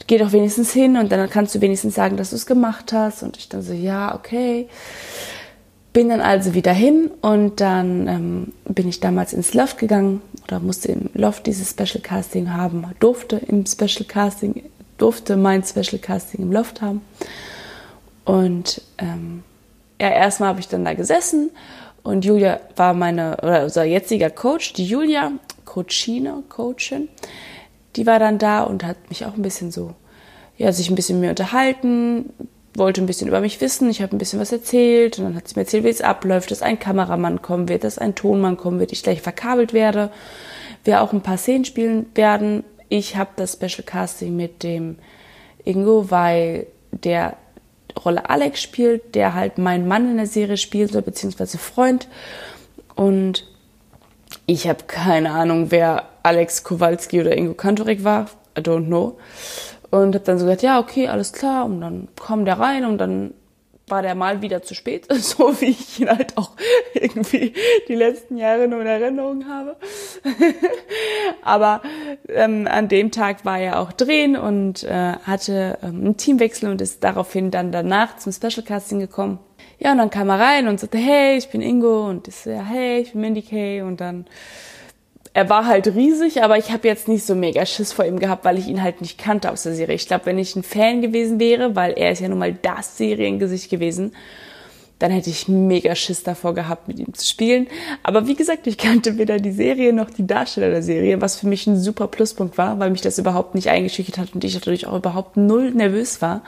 geh 0.06 0.18
doch 0.18 0.32
wenigstens 0.32 0.72
hin 0.72 0.96
und 0.96 1.12
dann 1.12 1.28
kannst 1.28 1.54
du 1.54 1.60
wenigstens 1.60 1.94
sagen, 1.94 2.16
dass 2.16 2.30
du 2.30 2.36
es 2.36 2.46
gemacht 2.46 2.92
hast. 2.92 3.22
Und 3.22 3.36
ich 3.36 3.48
dann 3.48 3.62
so, 3.62 3.72
ja, 3.72 4.14
okay. 4.14 4.68
Bin 5.94 6.08
dann 6.08 6.20
also 6.20 6.54
wieder 6.54 6.72
hin 6.72 7.12
und 7.20 7.60
dann 7.60 8.08
ähm, 8.08 8.52
bin 8.64 8.88
ich 8.88 8.98
damals 8.98 9.32
ins 9.32 9.54
Loft 9.54 9.78
gegangen 9.78 10.22
oder 10.42 10.58
musste 10.58 10.90
im 10.90 11.08
Loft 11.14 11.46
dieses 11.46 11.70
Special 11.70 12.02
Casting 12.02 12.52
haben, 12.52 12.84
durfte 12.98 13.36
im 13.36 13.64
Special 13.64 14.04
Casting, 14.04 14.64
durfte 14.98 15.36
mein 15.36 15.62
Special 15.62 16.00
Casting 16.00 16.42
im 16.42 16.52
Loft 16.52 16.82
haben. 16.82 17.00
Und 18.24 18.82
ähm, 18.98 19.44
ja, 20.00 20.08
erstmal 20.10 20.48
habe 20.48 20.58
ich 20.58 20.66
dann 20.66 20.84
da 20.84 20.94
gesessen 20.94 21.50
und 22.02 22.24
Julia 22.24 22.58
war 22.74 22.92
meine, 22.92 23.36
oder 23.40 23.62
unser 23.62 23.84
jetziger 23.84 24.30
Coach, 24.30 24.72
die 24.72 24.86
Julia, 24.86 25.30
Coachine, 25.64 26.42
Coachin, 26.48 27.08
die 27.94 28.04
war 28.04 28.18
dann 28.18 28.38
da 28.38 28.64
und 28.64 28.82
hat 28.82 28.96
mich 29.10 29.24
auch 29.26 29.34
ein 29.34 29.42
bisschen 29.42 29.70
so, 29.70 29.94
ja, 30.56 30.72
sich 30.72 30.90
ein 30.90 30.96
bisschen 30.96 31.20
mehr 31.20 31.30
unterhalten, 31.30 32.30
wollte 32.76 33.02
ein 33.02 33.06
bisschen 33.06 33.28
über 33.28 33.40
mich 33.40 33.60
wissen. 33.60 33.88
Ich 33.90 34.02
habe 34.02 34.14
ein 34.14 34.18
bisschen 34.18 34.40
was 34.40 34.52
erzählt 34.52 35.18
und 35.18 35.24
dann 35.24 35.34
hat 35.36 35.48
sie 35.48 35.54
mir 35.54 35.62
erzählt, 35.62 35.84
wie 35.84 35.88
es 35.88 36.00
abläuft, 36.00 36.50
dass 36.50 36.62
ein 36.62 36.78
Kameramann 36.78 37.42
kommen 37.42 37.68
wird, 37.68 37.84
dass 37.84 37.98
ein 37.98 38.14
Tonmann 38.14 38.56
kommen 38.56 38.80
wird, 38.80 38.92
ich 38.92 39.02
gleich 39.02 39.22
verkabelt 39.22 39.72
werde, 39.72 40.10
wir 40.84 41.00
auch 41.00 41.12
ein 41.12 41.22
paar 41.22 41.38
Szenen 41.38 41.64
spielen 41.64 42.06
werden. 42.14 42.64
Ich 42.88 43.16
habe 43.16 43.30
das 43.36 43.54
Special 43.54 43.84
Casting 43.84 44.36
mit 44.36 44.62
dem 44.62 44.98
Ingo, 45.64 46.10
weil 46.10 46.66
der 46.90 47.36
Rolle 48.04 48.28
Alex 48.28 48.60
spielt, 48.60 49.14
der 49.14 49.34
halt 49.34 49.58
mein 49.58 49.86
Mann 49.86 50.10
in 50.10 50.16
der 50.16 50.26
Serie 50.26 50.56
spielen 50.56 50.88
soll, 50.88 51.02
beziehungsweise 51.02 51.58
Freund. 51.58 52.08
Und 52.96 53.46
ich 54.46 54.68
habe 54.68 54.84
keine 54.86 55.30
Ahnung, 55.30 55.70
wer 55.70 56.08
Alex 56.22 56.64
Kowalski 56.64 57.20
oder 57.20 57.36
Ingo 57.36 57.54
Kantorek 57.54 58.04
war. 58.04 58.30
I 58.56 58.60
don't 58.60 58.86
know. 58.86 59.18
Und 59.94 60.16
habe 60.16 60.24
dann 60.24 60.38
so 60.40 60.44
gesagt, 60.44 60.62
ja, 60.62 60.80
okay, 60.80 61.06
alles 61.06 61.32
klar. 61.32 61.64
Und 61.66 61.80
dann 61.80 62.08
kam 62.16 62.44
der 62.44 62.58
rein 62.58 62.84
und 62.84 62.98
dann 62.98 63.32
war 63.86 64.02
der 64.02 64.16
mal 64.16 64.42
wieder 64.42 64.60
zu 64.60 64.74
spät, 64.74 65.06
so 65.12 65.60
wie 65.60 65.66
ich 65.66 66.00
ihn 66.00 66.08
halt 66.08 66.36
auch 66.36 66.50
irgendwie 66.94 67.52
die 67.86 67.94
letzten 67.94 68.36
Jahre 68.36 68.66
nur 68.66 68.80
in 68.80 68.88
Erinnerung 68.88 69.46
habe. 69.48 69.76
Aber 71.42 71.80
ähm, 72.28 72.66
an 72.68 72.88
dem 72.88 73.12
Tag 73.12 73.44
war 73.44 73.60
er 73.60 73.78
auch 73.78 73.92
drehen 73.92 74.36
und 74.36 74.82
äh, 74.82 75.12
hatte 75.22 75.78
ähm, 75.80 76.00
einen 76.00 76.16
Teamwechsel 76.16 76.70
und 76.70 76.80
ist 76.80 77.04
daraufhin 77.04 77.52
dann 77.52 77.70
danach 77.70 78.16
zum 78.16 78.32
Special 78.32 78.64
Casting 78.66 78.98
gekommen. 78.98 79.38
Ja, 79.78 79.92
und 79.92 79.98
dann 79.98 80.10
kam 80.10 80.28
er 80.28 80.40
rein 80.40 80.66
und 80.66 80.80
sagte, 80.80 80.98
hey, 80.98 81.36
ich 81.36 81.50
bin 81.50 81.62
Ingo 81.62 82.08
und 82.08 82.26
ist 82.26 82.46
ja, 82.46 82.64
hey, 82.64 82.98
ich 82.98 83.12
bin 83.12 83.20
Mindy 83.20 83.42
Kay 83.42 83.82
und 83.82 84.00
dann 84.00 84.26
er 85.34 85.50
war 85.50 85.66
halt 85.66 85.88
riesig, 85.88 86.44
aber 86.44 86.58
ich 86.58 86.70
habe 86.70 86.86
jetzt 86.86 87.08
nicht 87.08 87.26
so 87.26 87.34
mega 87.34 87.66
Schiss 87.66 87.92
vor 87.92 88.04
ihm 88.04 88.20
gehabt, 88.20 88.44
weil 88.44 88.56
ich 88.56 88.68
ihn 88.68 88.82
halt 88.82 89.00
nicht 89.00 89.18
kannte 89.18 89.50
aus 89.50 89.64
der 89.64 89.74
Serie. 89.74 89.96
Ich 89.96 90.06
glaube, 90.06 90.26
wenn 90.26 90.38
ich 90.38 90.54
ein 90.54 90.62
Fan 90.62 91.02
gewesen 91.02 91.40
wäre, 91.40 91.74
weil 91.74 91.92
er 91.94 92.12
ist 92.12 92.20
ja 92.20 92.28
nun 92.28 92.38
mal 92.38 92.54
das 92.54 92.96
Seriengesicht 92.96 93.68
gewesen, 93.68 94.12
dann 95.00 95.10
hätte 95.10 95.30
ich 95.30 95.48
mega 95.48 95.96
Schiss 95.96 96.22
davor 96.22 96.54
gehabt, 96.54 96.86
mit 96.86 97.00
ihm 97.00 97.12
zu 97.14 97.26
spielen. 97.26 97.66
Aber 98.04 98.28
wie 98.28 98.36
gesagt, 98.36 98.68
ich 98.68 98.78
kannte 98.78 99.18
weder 99.18 99.38
die 99.38 99.50
Serie 99.50 99.92
noch 99.92 100.08
die 100.08 100.24
Darsteller 100.24 100.70
der 100.70 100.84
Serie, 100.84 101.20
was 101.20 101.40
für 101.40 101.48
mich 101.48 101.66
ein 101.66 101.80
super 101.80 102.06
Pluspunkt 102.06 102.56
war, 102.56 102.78
weil 102.78 102.90
mich 102.90 103.00
das 103.00 103.18
überhaupt 103.18 103.56
nicht 103.56 103.68
eingeschüchtert 103.68 104.18
hat 104.18 104.34
und 104.36 104.44
ich 104.44 104.54
natürlich 104.54 104.86
auch 104.86 104.96
überhaupt 104.96 105.36
null 105.36 105.72
nervös 105.72 106.22
war. 106.22 106.42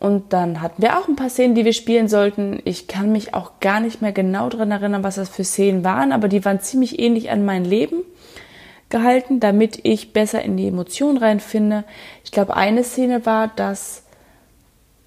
Und 0.00 0.32
dann 0.32 0.60
hatten 0.60 0.82
wir 0.82 0.98
auch 0.98 1.06
ein 1.06 1.14
paar 1.14 1.30
Szenen, 1.30 1.54
die 1.54 1.64
wir 1.64 1.72
spielen 1.72 2.08
sollten. 2.08 2.60
Ich 2.64 2.88
kann 2.88 3.12
mich 3.12 3.32
auch 3.32 3.60
gar 3.60 3.78
nicht 3.78 4.02
mehr 4.02 4.12
genau 4.12 4.48
daran 4.48 4.72
erinnern, 4.72 5.04
was 5.04 5.14
das 5.14 5.28
für 5.28 5.44
Szenen 5.44 5.84
waren, 5.84 6.10
aber 6.10 6.26
die 6.26 6.44
waren 6.44 6.60
ziemlich 6.60 6.98
ähnlich 6.98 7.30
an 7.30 7.44
mein 7.44 7.64
Leben 7.64 8.02
gehalten, 8.94 9.40
damit 9.40 9.80
ich 9.82 10.12
besser 10.12 10.42
in 10.42 10.56
die 10.56 10.68
Emotionen 10.68 11.18
reinfinde. 11.18 11.82
Ich 12.22 12.30
glaube, 12.30 12.54
eine 12.54 12.84
Szene 12.84 13.26
war, 13.26 13.48
dass 13.48 14.04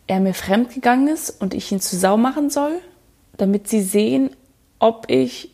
er 0.07 0.19
mir 0.19 0.33
fremd 0.33 0.73
gegangen 0.73 1.07
ist 1.07 1.29
und 1.41 1.53
ich 1.53 1.71
ihn 1.71 1.79
zu 1.79 1.95
Sau 1.95 2.17
machen 2.17 2.49
soll, 2.49 2.79
damit 3.37 3.69
sie 3.69 3.81
sehen, 3.81 4.31
ob 4.79 5.09
ich 5.09 5.51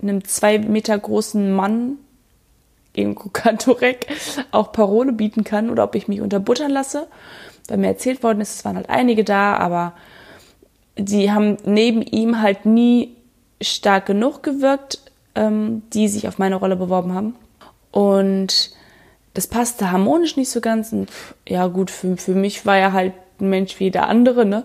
einem 0.00 0.24
zwei 0.24 0.60
Meter 0.60 0.96
großen 0.96 1.52
Mann 1.52 1.98
gegen 2.92 3.16
Kantorek 3.32 4.06
auch 4.52 4.70
Parole 4.70 5.12
bieten 5.12 5.42
kann 5.42 5.68
oder 5.68 5.82
ob 5.82 5.96
ich 5.96 6.06
mich 6.06 6.20
unterbuttern 6.20 6.70
lasse. 6.70 7.08
Weil 7.66 7.78
mir 7.78 7.88
erzählt 7.88 8.22
worden 8.22 8.40
ist, 8.40 8.54
es 8.54 8.64
waren 8.64 8.76
halt 8.76 8.90
einige 8.90 9.24
da, 9.24 9.56
aber 9.56 9.94
die 10.96 11.32
haben 11.32 11.56
neben 11.64 12.00
ihm 12.00 12.40
halt 12.40 12.64
nie 12.64 13.16
stark 13.60 14.06
genug 14.06 14.44
gewirkt, 14.44 15.00
ähm, 15.34 15.82
die 15.92 16.06
sich 16.06 16.28
auf 16.28 16.38
meine 16.38 16.54
Rolle 16.54 16.76
beworben 16.76 17.12
haben. 17.12 17.34
Und 17.92 18.70
das 19.34 19.46
passte 19.46 19.92
harmonisch 19.92 20.36
nicht 20.36 20.50
so 20.50 20.60
ganz. 20.60 20.92
Und 20.92 21.10
ja, 21.48 21.68
gut, 21.68 21.90
für, 21.90 22.16
für 22.16 22.34
mich 22.34 22.66
war 22.66 22.76
er 22.76 22.92
halt 22.92 23.12
ein 23.40 23.50
Mensch 23.50 23.78
wie 23.78 23.90
der 23.90 24.08
andere, 24.08 24.44
ne? 24.44 24.64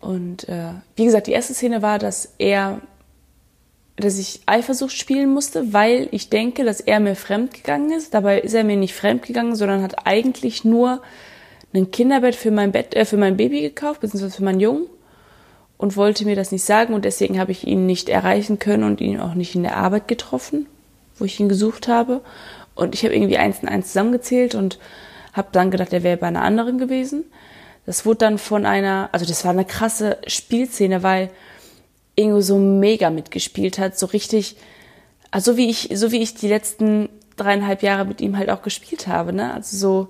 Und 0.00 0.48
äh, 0.48 0.72
wie 0.96 1.04
gesagt, 1.04 1.28
die 1.28 1.32
erste 1.32 1.54
Szene 1.54 1.80
war, 1.80 2.00
dass 2.00 2.34
er, 2.38 2.80
dass 3.96 4.18
ich 4.18 4.40
Eifersucht 4.46 4.96
spielen 4.96 5.32
musste, 5.32 5.72
weil 5.72 6.08
ich 6.10 6.28
denke, 6.28 6.64
dass 6.64 6.80
er 6.80 6.98
mir 6.98 7.14
fremd 7.14 7.54
gegangen 7.54 7.92
ist. 7.92 8.12
Dabei 8.12 8.40
ist 8.40 8.54
er 8.54 8.64
mir 8.64 8.76
nicht 8.76 8.94
fremd 8.94 9.22
gegangen, 9.22 9.54
sondern 9.54 9.82
hat 9.82 10.04
eigentlich 10.06 10.64
nur 10.64 11.02
ein 11.72 11.92
Kinderbett 11.92 12.34
für 12.34 12.50
mein 12.50 12.72
Bett, 12.72 12.94
äh, 12.94 13.04
für 13.04 13.16
mein 13.16 13.36
Baby 13.36 13.60
gekauft, 13.60 14.00
beziehungsweise 14.00 14.36
für 14.36 14.44
meinen 14.44 14.60
Jungen 14.60 14.86
und 15.78 15.96
wollte 15.96 16.24
mir 16.24 16.36
das 16.36 16.52
nicht 16.52 16.64
sagen 16.64 16.94
und 16.94 17.04
deswegen 17.04 17.38
habe 17.38 17.52
ich 17.52 17.66
ihn 17.66 17.86
nicht 17.86 18.08
erreichen 18.08 18.58
können 18.58 18.84
und 18.84 19.00
ihn 19.00 19.20
auch 19.20 19.34
nicht 19.34 19.54
in 19.54 19.62
der 19.62 19.76
Arbeit 19.76 20.08
getroffen 20.08 20.66
wo 21.18 21.24
ich 21.24 21.38
ihn 21.40 21.48
gesucht 21.48 21.88
habe. 21.88 22.20
Und 22.74 22.94
ich 22.94 23.04
habe 23.04 23.14
irgendwie 23.14 23.38
eins 23.38 23.60
und 23.60 23.68
eins 23.68 23.88
zusammengezählt 23.88 24.54
und 24.54 24.78
habe 25.32 25.48
dann 25.52 25.70
gedacht, 25.70 25.92
er 25.92 26.02
wäre 26.02 26.16
bei 26.16 26.26
einer 26.26 26.42
anderen 26.42 26.78
gewesen. 26.78 27.24
Das 27.86 28.06
wurde 28.06 28.18
dann 28.18 28.38
von 28.38 28.64
einer, 28.64 29.08
also 29.12 29.26
das 29.26 29.44
war 29.44 29.50
eine 29.50 29.64
krasse 29.64 30.18
Spielszene, 30.26 31.02
weil 31.02 31.30
Ingo 32.14 32.40
so 32.40 32.58
mega 32.58 33.10
mitgespielt 33.10 33.78
hat, 33.78 33.98
so 33.98 34.06
richtig, 34.06 34.56
also 35.30 35.56
wie 35.56 35.68
ich, 35.68 35.90
so 35.94 36.12
wie 36.12 36.22
ich 36.22 36.34
die 36.34 36.48
letzten 36.48 37.08
dreieinhalb 37.36 37.82
Jahre 37.82 38.04
mit 38.04 38.20
ihm 38.20 38.36
halt 38.36 38.50
auch 38.50 38.62
gespielt 38.62 39.06
habe, 39.06 39.32
ne? 39.32 39.54
Also 39.54 39.76
so 39.76 40.08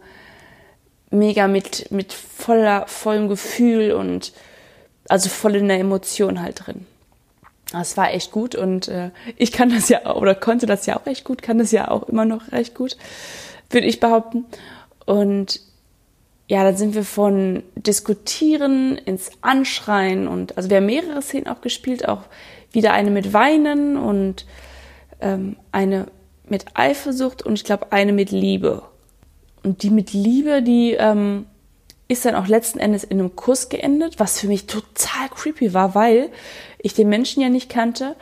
mega 1.11 1.47
mit, 1.47 1.91
mit 1.93 2.13
voller, 2.13 2.87
vollem 2.89 3.29
Gefühl 3.29 3.93
und 3.93 4.33
also 5.09 5.29
voll 5.29 5.57
in 5.57 5.69
der 5.69 5.79
Emotion 5.79 6.43
halt 6.43 6.67
drin. 6.67 6.87
Das 7.73 7.97
war 7.97 8.13
echt 8.13 8.31
gut 8.31 8.55
und 8.55 8.89
äh, 8.89 9.11
ich 9.37 9.51
kann 9.51 9.71
das 9.71 9.89
ja 9.89 10.15
oder 10.15 10.35
konnte 10.35 10.67
das 10.67 10.85
ja 10.87 10.97
auch 10.97 11.07
echt 11.07 11.25
gut, 11.25 11.43
kann 11.43 11.59
das 11.59 11.73
ja 11.73 11.91
auch 11.91 12.05
immer 12.05 12.27
noch 12.27 12.53
recht 12.53 12.75
gut, 12.75 12.97
würde 13.71 13.87
ich 13.87 13.99
behaupten. 13.99 14.45
Und 15.07 15.61
ja, 16.49 16.65
dann 16.65 16.77
sind 16.77 16.95
wir 16.95 17.05
von 17.05 17.63
Diskutieren 17.75 18.99
ins 18.99 19.31
Anschreien 19.41 20.29
und 20.29 20.57
also 20.59 20.69
wir 20.69 20.77
haben 20.77 20.87
mehrere 20.87 21.23
Szenen 21.23 21.49
auch 21.49 21.63
gespielt, 21.63 22.07
auch 22.07 22.25
wieder 22.73 22.93
eine 22.93 23.11
mit 23.11 23.33
Weinen 23.33 23.97
und 23.97 24.45
ähm, 25.21 25.57
eine 25.73 26.09
mit 26.47 26.67
Eifersucht 26.75 27.43
und 27.43 27.55
ich 27.55 27.65
glaube 27.65 27.91
eine 27.91 28.13
mit 28.13 28.31
Liebe. 28.31 28.83
Und 29.63 29.83
die 29.83 29.91
mit 29.91 30.13
Liebe, 30.13 30.63
die 30.63 30.93
ähm, 30.93 31.47
ist 32.09 32.27
dann 32.27 32.35
auch 32.35 32.47
letzten 32.47 32.79
Endes 32.79 33.05
in 33.05 33.19
einem 33.19 33.35
Kuss 33.37 33.69
geendet, 33.69 34.21
was 34.21 34.39
für 34.39 34.49
mich 34.49 34.67
total 34.67 35.29
creepy 35.31 35.73
war, 35.73 35.95
weil 35.95 36.29
ich 36.83 36.95
den 36.95 37.09
Menschen 37.09 37.43
ja 37.43 37.49
nicht 37.49 37.69
kannte, 37.69 38.17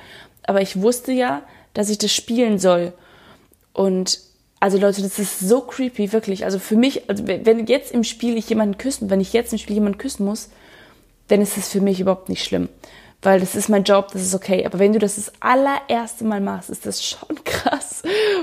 aber 0.45 0.61
ich 0.61 0.81
wusste 0.81 1.13
ja, 1.13 1.43
dass 1.75 1.91
ich 1.91 1.99
das 1.99 2.13
spielen 2.13 2.59
soll. 2.59 2.93
Und 3.73 4.21
also 4.61 4.79
Leute, 4.79 5.03
das 5.03 5.19
ist 5.19 5.41
so 5.41 5.63
creepy, 5.63 6.13
wirklich. 6.13 6.45
Also 6.45 6.59
für 6.59 6.77
mich, 6.77 7.09
also 7.09 7.27
wenn 7.27 7.67
jetzt 7.67 7.93
im 7.93 8.05
Spiel 8.05 8.37
ich 8.37 8.49
jemanden 8.49 8.77
küssen, 8.77 9.09
wenn 9.09 9.21
ich 9.21 9.33
jetzt 9.33 9.53
im 9.53 9.59
Spiel 9.59 9.75
jemanden 9.75 9.99
küssen 9.99 10.25
muss, 10.27 10.51
dann 11.29 11.41
ist 11.41 11.57
das 11.57 11.69
für 11.69 11.81
mich 11.81 12.01
überhaupt 12.01 12.29
nicht 12.29 12.45
schlimm. 12.45 12.69
Weil 13.23 13.41
das 13.41 13.55
ist 13.55 13.69
mein 13.69 13.85
Job, 13.85 14.09
das 14.13 14.23
ist 14.23 14.35
okay. 14.35 14.65
Aber 14.67 14.79
wenn 14.79 14.93
du 14.93 14.99
das 14.99 15.17
das 15.17 15.33
allererste 15.41 16.25
Mal 16.25 16.41
machst, 16.41 16.71
ist 16.71 16.87
das 16.87 17.05
schon 17.05 17.43
krass. 17.45 18.03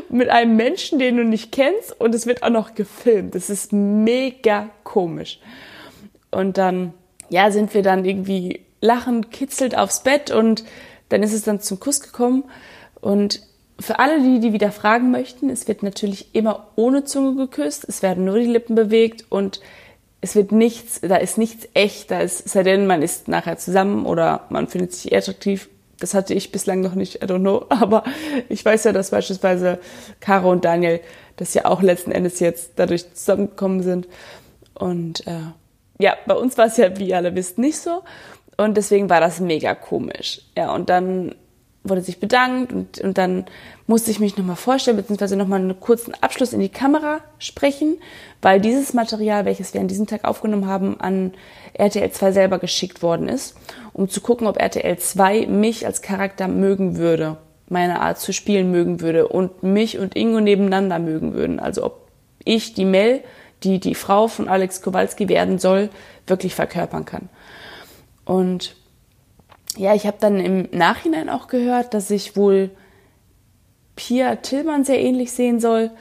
Mit 0.09 0.29
einem 0.29 0.55
Menschen, 0.55 0.99
den 0.99 1.17
du 1.17 1.23
nicht 1.23 1.51
kennst 1.51 1.99
und 1.99 2.15
es 2.15 2.25
wird 2.25 2.43
auch 2.43 2.49
noch 2.49 2.75
gefilmt. 2.75 3.35
Das 3.35 3.49
ist 3.49 3.73
mega 3.73 4.69
komisch. 4.83 5.39
Und 6.31 6.57
dann, 6.57 6.93
ja, 7.29 7.51
sind 7.51 7.73
wir 7.73 7.81
dann 7.81 8.05
irgendwie 8.05 8.66
lachend, 8.81 9.31
kitzelt 9.31 9.77
aufs 9.77 10.03
Bett 10.03 10.31
und 10.31 10.63
dann 11.09 11.23
ist 11.23 11.33
es 11.33 11.43
dann 11.43 11.61
zum 11.61 11.79
Kuss 11.79 12.01
gekommen. 12.01 12.43
Und 12.99 13.41
für 13.79 13.99
alle, 13.99 14.21
die, 14.21 14.39
die 14.39 14.53
wieder 14.53 14.71
fragen 14.71 15.11
möchten, 15.11 15.49
es 15.49 15.67
wird 15.67 15.83
natürlich 15.83 16.33
immer 16.33 16.67
ohne 16.75 17.03
Zunge 17.03 17.35
geküsst, 17.35 17.85
es 17.87 18.01
werden 18.01 18.25
nur 18.25 18.39
die 18.39 18.45
Lippen 18.45 18.75
bewegt 18.75 19.25
und 19.29 19.61
es 20.19 20.35
wird 20.35 20.51
nichts, 20.51 20.99
da 21.01 21.17
ist 21.17 21.37
nichts 21.37 21.67
echt, 21.73 22.09
da 22.09 22.21
ist, 22.21 22.49
sei 22.49 22.63
denn, 22.63 22.87
man 22.87 23.03
ist 23.03 23.27
nachher 23.27 23.57
zusammen 23.57 24.05
oder 24.05 24.45
man 24.49 24.67
findet 24.67 24.93
sich 24.93 25.15
attraktiv. 25.15 25.69
Das 25.99 26.13
hatte 26.13 26.33
ich 26.33 26.51
bislang 26.51 26.81
noch 26.81 26.95
nicht, 26.95 27.23
I 27.23 27.25
don't 27.25 27.39
know. 27.39 27.65
Aber 27.69 28.03
ich 28.49 28.63
weiß 28.63 28.85
ja, 28.85 28.93
dass 28.93 29.11
beispielsweise 29.11 29.79
Caro 30.19 30.51
und 30.51 30.65
Daniel 30.65 30.99
das 31.35 31.53
ja 31.53 31.65
auch 31.65 31.81
letzten 31.81 32.11
Endes 32.11 32.39
jetzt 32.39 32.73
dadurch 32.77 33.13
zusammengekommen 33.13 33.83
sind. 33.83 34.07
Und 34.73 35.25
äh, 35.27 35.41
ja, 35.99 36.15
bei 36.25 36.33
uns 36.33 36.57
war 36.57 36.65
es 36.65 36.77
ja, 36.77 36.97
wie 36.97 37.09
ihr 37.09 37.17
alle 37.17 37.35
wisst, 37.35 37.57
nicht 37.57 37.77
so. 37.77 38.03
Und 38.57 38.75
deswegen 38.75 39.09
war 39.09 39.21
das 39.21 39.39
mega 39.39 39.75
komisch. 39.75 40.41
Ja, 40.55 40.73
und 40.73 40.89
dann 40.89 41.35
wurde 41.83 42.01
sich 42.01 42.19
bedankt 42.19 42.73
und, 42.73 42.99
und 42.99 43.17
dann 43.17 43.45
musste 43.85 44.11
ich 44.11 44.19
mich 44.19 44.37
nochmal 44.37 44.55
vorstellen, 44.55 44.97
beziehungsweise 44.97 45.35
nochmal 45.35 45.61
einen 45.61 45.79
kurzen 45.79 46.13
Abschluss 46.21 46.53
in 46.53 46.59
die 46.59 46.69
Kamera 46.69 47.21
sprechen, 47.39 47.97
weil 48.41 48.59
dieses 48.59 48.93
Material, 48.93 49.45
welches 49.45 49.73
wir 49.73 49.81
an 49.81 49.87
diesem 49.87 50.07
Tag 50.07 50.25
aufgenommen 50.25 50.67
haben, 50.67 50.99
an 50.99 51.33
RTL 51.73 52.11
2 52.11 52.31
selber 52.31 52.59
geschickt 52.59 53.01
worden 53.01 53.29
ist, 53.29 53.55
um 53.93 54.09
zu 54.09 54.21
gucken, 54.21 54.47
ob 54.47 54.57
RTL 54.57 54.97
2 54.97 55.47
mich 55.47 55.85
als 55.85 56.01
Charakter 56.01 56.47
mögen 56.47 56.97
würde, 56.97 57.37
meine 57.69 58.01
Art 58.01 58.19
zu 58.19 58.33
spielen 58.33 58.71
mögen 58.71 59.01
würde 59.01 59.27
und 59.27 59.63
mich 59.63 59.97
und 59.97 60.15
Ingo 60.15 60.39
nebeneinander 60.39 60.99
mögen 60.99 61.33
würden. 61.33 61.59
Also 61.59 61.85
ob 61.85 62.07
ich 62.43 62.73
die 62.73 62.85
Mel, 62.85 63.21
die 63.63 63.79
die 63.79 63.95
Frau 63.95 64.27
von 64.27 64.47
Alex 64.47 64.81
Kowalski 64.81 65.29
werden 65.29 65.59
soll, 65.59 65.89
wirklich 66.27 66.55
verkörpern 66.55 67.05
kann. 67.05 67.29
Und 68.27 68.75
ja, 69.77 69.95
ich 69.95 70.05
habe 70.05 70.17
dann 70.19 70.39
im 70.39 70.67
Nachhinein 70.71 71.29
auch 71.29 71.47
gehört, 71.47 71.93
dass 71.93 72.11
ich 72.11 72.35
wohl 72.35 72.69
Pia 73.95 74.35
Tillmann 74.35 74.83
sehr 74.83 74.99
ähnlich 74.99 75.31
sehen 75.31 75.59
soll, 75.61 75.91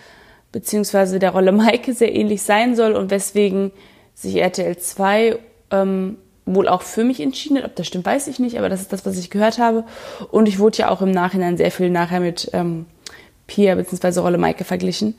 beziehungsweise 0.51 1.19
der 1.21 1.31
Rolle 1.31 1.53
Maike 1.53 1.95
sehr 1.95 2.15
ähnlich 2.15 2.43
sein 2.43 2.75
soll 2.75 2.93
und 2.93 3.11
weswegen 3.11 3.71
sich 4.13 4.37
RTL 4.37 4.77
2 4.77 5.39
ähm, 5.71 6.19
wohl 6.47 6.69
auch 6.69 6.83
für 6.83 7.05
mich 7.05 7.21
entschieden 7.21 7.59
hat. 7.59 7.65
Ob 7.65 7.77
das 7.77 7.87
stimmt, 7.87 8.07
weiß 8.07 8.27
ich 8.27 8.41
nicht, 8.41 8.59
aber 8.59 8.69
das 8.69 8.81
ist 8.81 8.93
das, 8.93 9.07
was 9.07 9.19
ich 9.19 9.31
gehört 9.31 9.59
habe. 9.59 9.85
Und 10.31 10.49
ich 10.49 10.59
wurde 10.59 10.79
ja 10.79 10.89
auch 10.91 11.03
im 11.03 11.13
Nachhinein 11.13 11.57
sehr 11.57 11.71
viel 11.71 11.91
nachher 11.91 12.21
mit 12.21 12.51
ähm, 12.55 12.87
Pia 13.47 13.77
bzw. 13.77 14.19
Rolle 14.19 14.39
Maike 14.39 14.65
verglichen. 14.65 15.17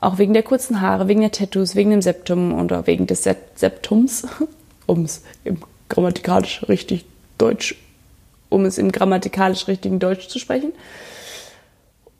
Auch 0.00 0.18
wegen 0.18 0.34
der 0.34 0.42
kurzen 0.44 0.80
Haare, 0.80 1.08
wegen 1.08 1.20
der 1.20 1.32
Tattoos, 1.32 1.74
wegen 1.74 1.90
dem 1.90 2.02
Septum 2.02 2.70
auch 2.70 2.86
wegen 2.86 3.08
des 3.08 3.24
Septums, 3.24 4.26
um 4.86 5.04
es 5.04 5.22
im 5.42 5.58
grammatikalisch 5.88 6.66
richtig 6.68 7.04
Deutsch, 7.38 7.76
um 8.48 8.64
es 8.64 8.78
im 8.78 8.92
grammatikalisch 8.92 9.68
richtigen 9.68 9.98
Deutsch 9.98 10.28
zu 10.28 10.38
sprechen. 10.38 10.72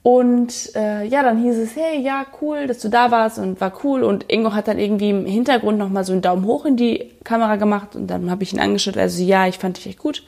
Und 0.04 0.76
äh, 0.76 1.06
ja, 1.06 1.23
dann 1.23 1.42
hieß 1.42 1.56
es, 1.56 1.76
hey, 1.76 1.99
ja, 1.99 2.26
cool, 2.42 2.66
dass 2.66 2.80
du 2.80 2.90
da 2.90 3.11
warst 3.11 3.38
und 3.38 3.59
war 3.62 3.73
cool. 3.85 4.02
Und 4.02 4.30
Ingo 4.30 4.52
hat 4.52 4.68
dann 4.68 4.78
irgendwie 4.78 5.09
im 5.09 5.25
Hintergrund 5.25 5.78
nochmal 5.78 6.04
so 6.04 6.12
einen 6.12 6.21
Daumen 6.21 6.44
hoch 6.44 6.66
in 6.66 6.76
die 6.76 7.11
Kamera 7.25 7.56
gemacht 7.56 7.97
und 7.97 8.09
dann 8.09 8.30
habe 8.30 8.42
ich 8.42 8.52
ihn 8.52 8.61
angeschaut. 8.61 8.99
Also 8.99 9.23
ja, 9.23 9.47
ich 9.47 9.56
fand 9.56 9.78
dich 9.78 9.87
echt 9.87 9.99
gut. 9.99 10.23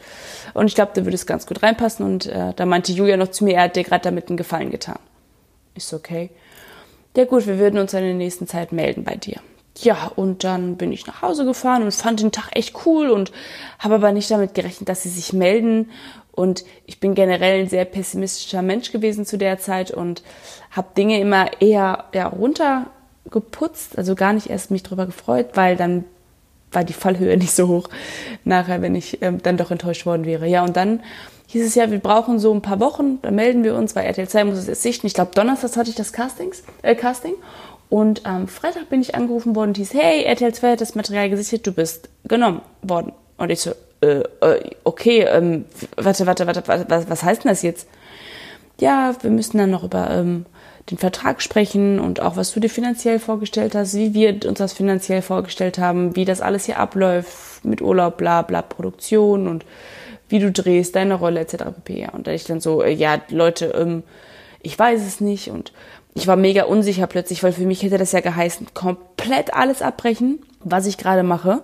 Und 0.54 0.66
ich 0.66 0.74
glaube, 0.74 0.92
da 0.94 1.04
würde 1.04 1.14
es 1.14 1.26
ganz 1.26 1.46
gut 1.46 1.62
reinpassen. 1.62 2.06
Und 2.06 2.24
äh, 2.24 2.54
da 2.56 2.64
meinte 2.64 2.92
Julia 2.92 3.18
noch 3.18 3.28
zu 3.28 3.44
mir, 3.44 3.56
er 3.56 3.64
hat 3.64 3.76
dir 3.76 3.84
gerade 3.84 4.02
damit 4.02 4.28
einen 4.28 4.38
Gefallen 4.38 4.70
getan. 4.70 4.98
Ist 5.74 5.92
okay. 5.92 6.30
Ja 7.14 7.26
gut, 7.26 7.46
wir 7.46 7.58
würden 7.58 7.78
uns 7.78 7.92
in 7.92 8.00
der 8.00 8.14
nächsten 8.14 8.46
Zeit 8.46 8.72
melden 8.72 9.04
bei 9.04 9.16
dir. 9.16 9.40
Ja, 9.78 10.10
und 10.16 10.42
dann 10.44 10.76
bin 10.76 10.90
ich 10.90 11.06
nach 11.06 11.22
Hause 11.22 11.44
gefahren 11.44 11.82
und 11.82 11.92
fand 11.92 12.20
den 12.20 12.32
Tag 12.32 12.48
echt 12.52 12.86
cool 12.86 13.10
und 13.10 13.30
habe 13.78 13.96
aber 13.96 14.12
nicht 14.12 14.30
damit 14.30 14.54
gerechnet, 14.54 14.88
dass 14.88 15.02
sie 15.02 15.10
sich 15.10 15.32
melden 15.32 15.90
und 16.36 16.64
ich 16.84 17.00
bin 17.00 17.14
generell 17.14 17.62
ein 17.62 17.68
sehr 17.68 17.86
pessimistischer 17.86 18.60
Mensch 18.60 18.92
gewesen 18.92 19.24
zu 19.24 19.38
der 19.38 19.58
Zeit 19.58 19.90
und 19.90 20.22
habe 20.70 20.88
Dinge 20.96 21.18
immer 21.18 21.60
eher 21.60 22.04
ja, 22.12 22.28
runtergeputzt, 22.28 23.96
also 23.96 24.14
gar 24.14 24.34
nicht 24.34 24.50
erst 24.50 24.70
mich 24.70 24.82
drüber 24.82 25.06
gefreut, 25.06 25.50
weil 25.54 25.76
dann 25.76 26.04
war 26.72 26.84
die 26.84 26.92
Fallhöhe 26.92 27.36
nicht 27.38 27.52
so 27.52 27.68
hoch 27.68 27.88
nachher, 28.44 28.82
wenn 28.82 28.94
ich 28.94 29.22
ähm, 29.22 29.42
dann 29.42 29.56
doch 29.56 29.70
enttäuscht 29.70 30.04
worden 30.04 30.26
wäre. 30.26 30.46
Ja, 30.46 30.62
und 30.62 30.76
dann 30.76 31.00
hieß 31.46 31.64
es 31.66 31.74
ja, 31.74 31.90
wir 31.90 32.00
brauchen 32.00 32.38
so 32.38 32.52
ein 32.52 32.60
paar 32.60 32.80
Wochen, 32.80 33.18
dann 33.22 33.34
melden 33.34 33.64
wir 33.64 33.74
uns, 33.74 33.96
weil 33.96 34.04
RTL 34.04 34.28
2 34.28 34.44
muss 34.44 34.58
es 34.58 34.66
jetzt 34.66 34.82
sichten. 34.82 35.06
Ich 35.06 35.14
glaube, 35.14 35.30
Donnerstag 35.34 35.74
hatte 35.74 35.88
ich 35.88 35.96
das 35.96 36.12
Castings, 36.12 36.64
äh, 36.82 36.94
Casting. 36.94 37.34
Und 37.88 38.26
am 38.26 38.48
Freitag 38.48 38.88
bin 38.88 39.00
ich 39.00 39.14
angerufen 39.14 39.54
worden 39.54 39.68
und 39.70 39.76
hieß, 39.76 39.94
hey, 39.94 40.24
RTL 40.24 40.52
2 40.52 40.72
hat 40.72 40.80
das 40.80 40.94
Material 40.94 41.30
gesichtet, 41.30 41.66
du 41.66 41.72
bist 41.72 42.08
genommen 42.24 42.62
worden. 42.82 43.12
Und 43.36 43.50
ich 43.50 43.60
so, 43.60 43.72
äh, 44.00 44.22
äh, 44.40 44.70
okay, 44.84 45.20
ähm, 45.20 45.66
warte, 45.96 46.26
warte, 46.26 46.46
warte, 46.46 46.62
was, 46.66 47.08
was 47.08 47.22
heißt 47.22 47.44
denn 47.44 47.50
das 47.50 47.62
jetzt? 47.62 47.88
Ja, 48.80 49.14
wir 49.22 49.30
müssen 49.30 49.58
dann 49.58 49.70
noch 49.70 49.84
über 49.84 50.10
ähm, 50.10 50.46
den 50.90 50.98
Vertrag 50.98 51.42
sprechen 51.42 51.98
und 51.98 52.20
auch, 52.20 52.36
was 52.36 52.52
du 52.52 52.60
dir 52.60 52.68
finanziell 52.68 53.18
vorgestellt 53.18 53.74
hast, 53.74 53.94
wie 53.94 54.14
wir 54.14 54.38
uns 54.46 54.58
das 54.58 54.72
finanziell 54.72 55.22
vorgestellt 55.22 55.78
haben, 55.78 56.14
wie 56.14 56.24
das 56.24 56.40
alles 56.40 56.66
hier 56.66 56.78
abläuft 56.78 57.64
mit 57.64 57.80
Urlaub, 57.80 58.16
bla 58.18 58.42
bla, 58.42 58.62
Produktion 58.62 59.48
und 59.48 59.64
wie 60.28 60.38
du 60.38 60.50
drehst, 60.50 60.96
deine 60.96 61.14
Rolle 61.14 61.40
etc. 61.40 61.64
pp. 61.84 62.08
Und 62.12 62.26
da 62.26 62.32
ich 62.32 62.44
dann 62.44 62.60
so, 62.60 62.82
äh, 62.82 62.92
ja, 62.92 63.20
Leute, 63.30 63.66
ähm, 63.76 64.02
ich 64.62 64.78
weiß 64.78 65.06
es 65.06 65.20
nicht 65.20 65.50
und 65.50 65.72
ich 66.14 66.26
war 66.26 66.36
mega 66.36 66.64
unsicher 66.64 67.06
plötzlich, 67.06 67.42
weil 67.42 67.52
für 67.52 67.66
mich 67.66 67.82
hätte 67.82 67.98
das 67.98 68.12
ja 68.12 68.20
geheißen, 68.20 68.68
komplett 68.74 69.54
alles 69.54 69.82
abbrechen, 69.82 70.38
was 70.60 70.86
ich 70.86 70.96
gerade 70.96 71.22
mache 71.22 71.62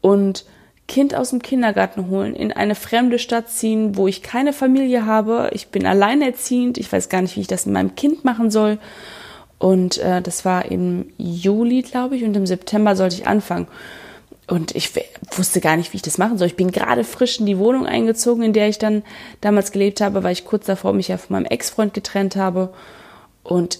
und 0.00 0.44
Kind 0.86 1.14
aus 1.14 1.30
dem 1.30 1.40
Kindergarten 1.40 2.10
holen, 2.10 2.34
in 2.34 2.52
eine 2.52 2.74
fremde 2.74 3.18
Stadt 3.18 3.48
ziehen, 3.48 3.96
wo 3.96 4.06
ich 4.06 4.22
keine 4.22 4.52
Familie 4.52 5.06
habe. 5.06 5.50
Ich 5.52 5.68
bin 5.68 5.86
alleinerziehend. 5.86 6.76
Ich 6.76 6.92
weiß 6.92 7.08
gar 7.08 7.22
nicht, 7.22 7.36
wie 7.36 7.40
ich 7.40 7.46
das 7.46 7.64
mit 7.64 7.72
meinem 7.72 7.94
Kind 7.94 8.24
machen 8.24 8.50
soll. 8.50 8.78
Und 9.58 9.96
äh, 9.98 10.20
das 10.20 10.44
war 10.44 10.66
im 10.66 11.06
Juli, 11.16 11.80
glaube 11.80 12.16
ich, 12.16 12.24
und 12.24 12.36
im 12.36 12.44
September 12.44 12.96
sollte 12.96 13.16
ich 13.16 13.26
anfangen. 13.26 13.66
Und 14.46 14.76
ich 14.76 14.90
wusste 15.36 15.60
gar 15.60 15.76
nicht, 15.76 15.92
wie 15.92 15.96
ich 15.96 16.02
das 16.02 16.18
machen 16.18 16.36
soll. 16.36 16.48
Ich 16.48 16.56
bin 16.56 16.70
gerade 16.70 17.02
frisch 17.02 17.40
in 17.40 17.46
die 17.46 17.58
Wohnung 17.58 17.86
eingezogen, 17.86 18.42
in 18.42 18.52
der 18.52 18.68
ich 18.68 18.78
dann 18.78 19.02
damals 19.40 19.72
gelebt 19.72 20.02
habe, 20.02 20.22
weil 20.22 20.32
ich 20.32 20.44
kurz 20.44 20.66
davor 20.66 20.92
mich 20.92 21.08
ja 21.08 21.16
von 21.16 21.34
meinem 21.34 21.46
Ex-Freund 21.46 21.94
getrennt 21.94 22.36
habe. 22.36 22.74
Und 23.42 23.78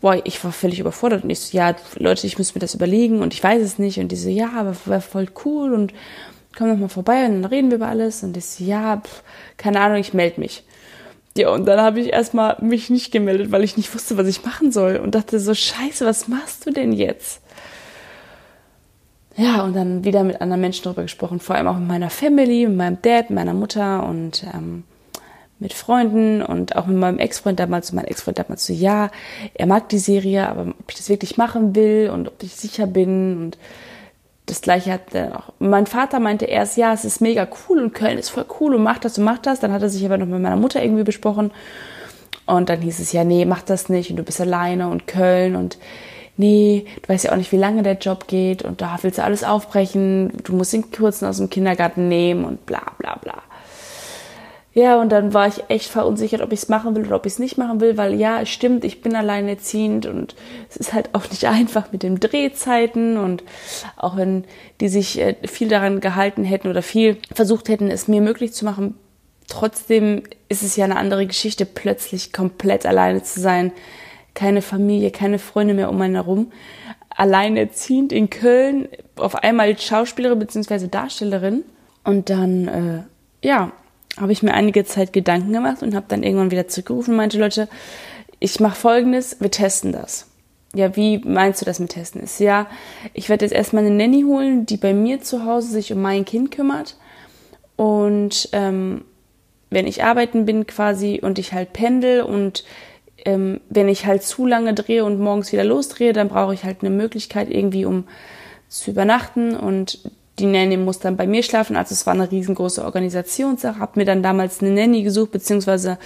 boah, 0.00 0.20
ich 0.24 0.42
war 0.42 0.52
völlig 0.52 0.80
überfordert. 0.80 1.22
Und 1.22 1.30
ich 1.30 1.38
so, 1.38 1.56
ja, 1.56 1.76
Leute, 1.96 2.26
ich 2.26 2.38
muss 2.38 2.54
mir 2.54 2.60
das 2.60 2.74
überlegen 2.74 3.22
und 3.22 3.34
ich 3.34 3.42
weiß 3.42 3.62
es 3.62 3.78
nicht. 3.78 4.00
Und 4.00 4.08
die 4.08 4.16
so, 4.16 4.28
ja, 4.28 4.50
aber 4.56 4.74
war 4.86 5.00
voll 5.00 5.28
cool 5.44 5.74
und 5.74 5.92
komm 6.56 6.68
doch 6.68 6.76
mal 6.76 6.88
vorbei 6.88 7.26
und 7.26 7.42
dann 7.42 7.44
reden 7.44 7.70
wir 7.70 7.76
über 7.76 7.88
alles. 7.88 8.24
Und 8.24 8.36
ich 8.36 8.46
so, 8.46 8.64
ja, 8.64 8.96
pf, 8.96 9.22
keine 9.56 9.80
Ahnung, 9.80 9.98
ich 9.98 10.12
melde 10.12 10.40
mich. 10.40 10.64
Ja, 11.36 11.50
und 11.50 11.66
dann 11.66 11.80
habe 11.80 12.00
ich 12.00 12.12
erstmal 12.12 12.56
mich 12.60 12.90
nicht 12.90 13.12
gemeldet, 13.12 13.52
weil 13.52 13.62
ich 13.62 13.76
nicht 13.76 13.94
wusste, 13.94 14.16
was 14.16 14.26
ich 14.26 14.44
machen 14.44 14.72
soll. 14.72 14.96
Und 14.96 15.14
dachte 15.14 15.38
so, 15.38 15.54
scheiße, 15.54 16.04
was 16.04 16.26
machst 16.26 16.66
du 16.66 16.72
denn 16.72 16.92
jetzt? 16.92 17.40
Ja, 19.36 19.62
und 19.62 19.74
dann 19.74 20.04
wieder 20.04 20.24
mit 20.24 20.40
anderen 20.40 20.60
Menschen 20.60 20.84
darüber 20.84 21.02
gesprochen, 21.02 21.40
vor 21.40 21.56
allem 21.56 21.68
auch 21.68 21.78
mit 21.78 21.88
meiner 21.88 22.10
Family, 22.10 22.66
mit 22.66 22.76
meinem 22.76 23.02
Dad, 23.02 23.30
meiner 23.30 23.54
Mutter 23.54 24.04
und 24.04 24.44
ähm, 24.52 24.84
mit 25.60 25.72
Freunden 25.72 26.42
und 26.42 26.74
auch 26.74 26.86
mit 26.86 26.96
meinem 26.96 27.18
Ex-Freund 27.18 27.60
damals. 27.60 27.90
Und 27.90 27.96
mein 27.96 28.06
Ex-Freund 28.06 28.38
damals 28.38 28.66
so, 28.66 28.72
ja, 28.72 29.10
er 29.54 29.66
mag 29.66 29.88
die 29.90 29.98
Serie, 29.98 30.48
aber 30.48 30.62
ob 30.62 30.84
ich 30.88 30.96
das 30.96 31.08
wirklich 31.08 31.36
machen 31.36 31.74
will 31.74 32.10
und 32.12 32.28
ob 32.28 32.42
ich 32.42 32.56
sicher 32.56 32.86
bin 32.86 33.36
und 33.36 33.58
das 34.46 34.62
gleiche 34.62 34.92
hat 34.92 35.14
dann 35.14 35.32
auch. 35.32 35.52
Mein 35.60 35.86
Vater 35.86 36.18
meinte 36.18 36.44
erst, 36.46 36.76
ja, 36.76 36.92
es 36.92 37.04
ist 37.04 37.20
mega 37.20 37.46
cool 37.68 37.80
und 37.80 37.94
Köln 37.94 38.18
ist 38.18 38.30
voll 38.30 38.46
cool 38.58 38.74
und 38.74 38.82
macht 38.82 39.04
das 39.04 39.16
und 39.16 39.24
macht 39.24 39.46
das. 39.46 39.60
Dann 39.60 39.72
hat 39.72 39.82
er 39.82 39.90
sich 39.90 40.04
aber 40.04 40.18
noch 40.18 40.26
mit 40.26 40.40
meiner 40.42 40.56
Mutter 40.56 40.82
irgendwie 40.82 41.04
besprochen. 41.04 41.52
Und 42.46 42.68
dann 42.68 42.80
hieß 42.80 42.98
es 42.98 43.12
ja, 43.12 43.22
nee, 43.22 43.44
mach 43.44 43.62
das 43.62 43.88
nicht 43.88 44.10
und 44.10 44.16
du 44.16 44.24
bist 44.24 44.40
alleine 44.40 44.88
und 44.88 45.06
Köln 45.06 45.54
und 45.54 45.78
nee, 46.40 46.86
du 47.02 47.08
weißt 47.08 47.24
ja 47.24 47.32
auch 47.32 47.36
nicht, 47.36 47.52
wie 47.52 47.56
lange 47.56 47.82
der 47.82 47.98
Job 47.98 48.26
geht 48.26 48.62
und 48.62 48.80
da 48.80 48.98
willst 49.02 49.18
du 49.18 49.24
alles 49.24 49.44
aufbrechen, 49.44 50.32
du 50.42 50.54
musst 50.54 50.72
den 50.72 50.90
Kurzen 50.90 51.26
aus 51.26 51.36
dem 51.36 51.50
Kindergarten 51.50 52.08
nehmen 52.08 52.44
und 52.44 52.66
bla 52.66 52.82
bla 52.98 53.16
bla. 53.16 53.42
Ja, 54.72 55.00
und 55.00 55.10
dann 55.10 55.34
war 55.34 55.48
ich 55.48 55.64
echt 55.68 55.90
verunsichert, 55.90 56.42
ob 56.42 56.52
ich 56.52 56.60
es 56.60 56.68
machen 56.68 56.94
will 56.94 57.04
oder 57.04 57.16
ob 57.16 57.26
ich 57.26 57.32
es 57.32 57.38
nicht 57.40 57.58
machen 57.58 57.80
will, 57.80 57.96
weil 57.96 58.14
ja, 58.14 58.40
es 58.40 58.48
stimmt, 58.48 58.84
ich 58.84 59.02
bin 59.02 59.16
alleinerziehend 59.16 60.06
und 60.06 60.36
es 60.68 60.76
ist 60.76 60.92
halt 60.92 61.10
auch 61.12 61.28
nicht 61.28 61.44
einfach 61.48 61.92
mit 61.92 62.02
den 62.02 62.20
Drehzeiten 62.20 63.16
und 63.16 63.42
auch 63.96 64.16
wenn 64.16 64.44
die 64.80 64.88
sich 64.88 65.20
äh, 65.20 65.36
viel 65.46 65.68
daran 65.68 66.00
gehalten 66.00 66.44
hätten 66.44 66.68
oder 66.68 66.82
viel 66.82 67.18
versucht 67.34 67.68
hätten, 67.68 67.90
es 67.90 68.08
mir 68.08 68.20
möglich 68.20 68.52
zu 68.52 68.64
machen, 68.64 68.94
trotzdem 69.48 70.22
ist 70.48 70.62
es 70.62 70.76
ja 70.76 70.84
eine 70.84 70.96
andere 70.96 71.26
Geschichte, 71.26 71.66
plötzlich 71.66 72.32
komplett 72.32 72.86
alleine 72.86 73.22
zu 73.24 73.40
sein, 73.40 73.72
keine 74.40 74.62
Familie, 74.62 75.10
keine 75.10 75.38
Freunde 75.38 75.74
mehr 75.74 75.90
um 75.90 76.00
einen 76.00 76.14
herum, 76.14 76.50
alleinerziehend 77.10 78.10
in 78.10 78.30
Köln, 78.30 78.88
auf 79.16 79.34
einmal 79.34 79.78
Schauspielerin 79.78 80.38
bzw. 80.38 80.88
Darstellerin 80.88 81.62
und 82.04 82.30
dann, 82.30 82.68
äh, 82.68 83.46
ja, 83.46 83.70
habe 84.18 84.32
ich 84.32 84.42
mir 84.42 84.54
einige 84.54 84.86
Zeit 84.86 85.12
Gedanken 85.12 85.52
gemacht 85.52 85.82
und 85.82 85.94
habe 85.94 86.06
dann 86.08 86.22
irgendwann 86.22 86.50
wieder 86.50 86.68
zurückgerufen 86.68 87.12
und 87.12 87.18
meinte, 87.18 87.38
Leute, 87.38 87.68
ich 88.38 88.60
mache 88.60 88.76
folgendes, 88.76 89.38
wir 89.40 89.50
testen 89.50 89.92
das. 89.92 90.26
Ja, 90.74 90.96
wie 90.96 91.18
meinst 91.18 91.60
du 91.60 91.66
das 91.66 91.78
mit 91.78 91.90
testen? 91.90 92.22
Ist 92.22 92.40
ja, 92.40 92.66
ich 93.12 93.28
werde 93.28 93.44
jetzt 93.44 93.52
erstmal 93.52 93.84
eine 93.84 93.94
Nanny 93.94 94.22
holen, 94.22 94.64
die 94.64 94.78
bei 94.78 94.94
mir 94.94 95.20
zu 95.20 95.44
Hause 95.44 95.68
sich 95.68 95.92
um 95.92 96.00
mein 96.00 96.24
Kind 96.24 96.50
kümmert. 96.50 96.96
Und 97.76 98.48
ähm, 98.52 99.04
wenn 99.68 99.86
ich 99.86 100.02
arbeiten 100.02 100.46
bin 100.46 100.66
quasi 100.66 101.20
und 101.22 101.38
ich 101.38 101.52
halt 101.52 101.74
pendel 101.74 102.22
und 102.22 102.64
ähm, 103.24 103.60
wenn 103.68 103.88
ich 103.88 104.06
halt 104.06 104.22
zu 104.22 104.46
lange 104.46 104.74
drehe 104.74 105.04
und 105.04 105.20
morgens 105.20 105.52
wieder 105.52 105.64
losdrehe, 105.64 106.12
dann 106.12 106.28
brauche 106.28 106.54
ich 106.54 106.64
halt 106.64 106.78
eine 106.80 106.90
Möglichkeit 106.90 107.50
irgendwie, 107.50 107.84
um 107.84 108.04
zu 108.68 108.90
übernachten 108.90 109.56
und 109.56 109.98
die 110.38 110.46
Nanny 110.46 110.76
muss 110.76 110.98
dann 110.98 111.16
bei 111.16 111.26
mir 111.26 111.42
schlafen. 111.42 111.76
Also 111.76 111.92
es 111.92 112.06
war 112.06 112.14
eine 112.14 112.30
riesengroße 112.30 112.84
Organisationssache. 112.84 113.78
Habe 113.78 114.00
mir 114.00 114.06
dann 114.06 114.22
damals 114.22 114.62
eine 114.62 114.70
Nanny 114.70 115.02
gesucht, 115.02 115.32
beziehungsweise 115.32 115.98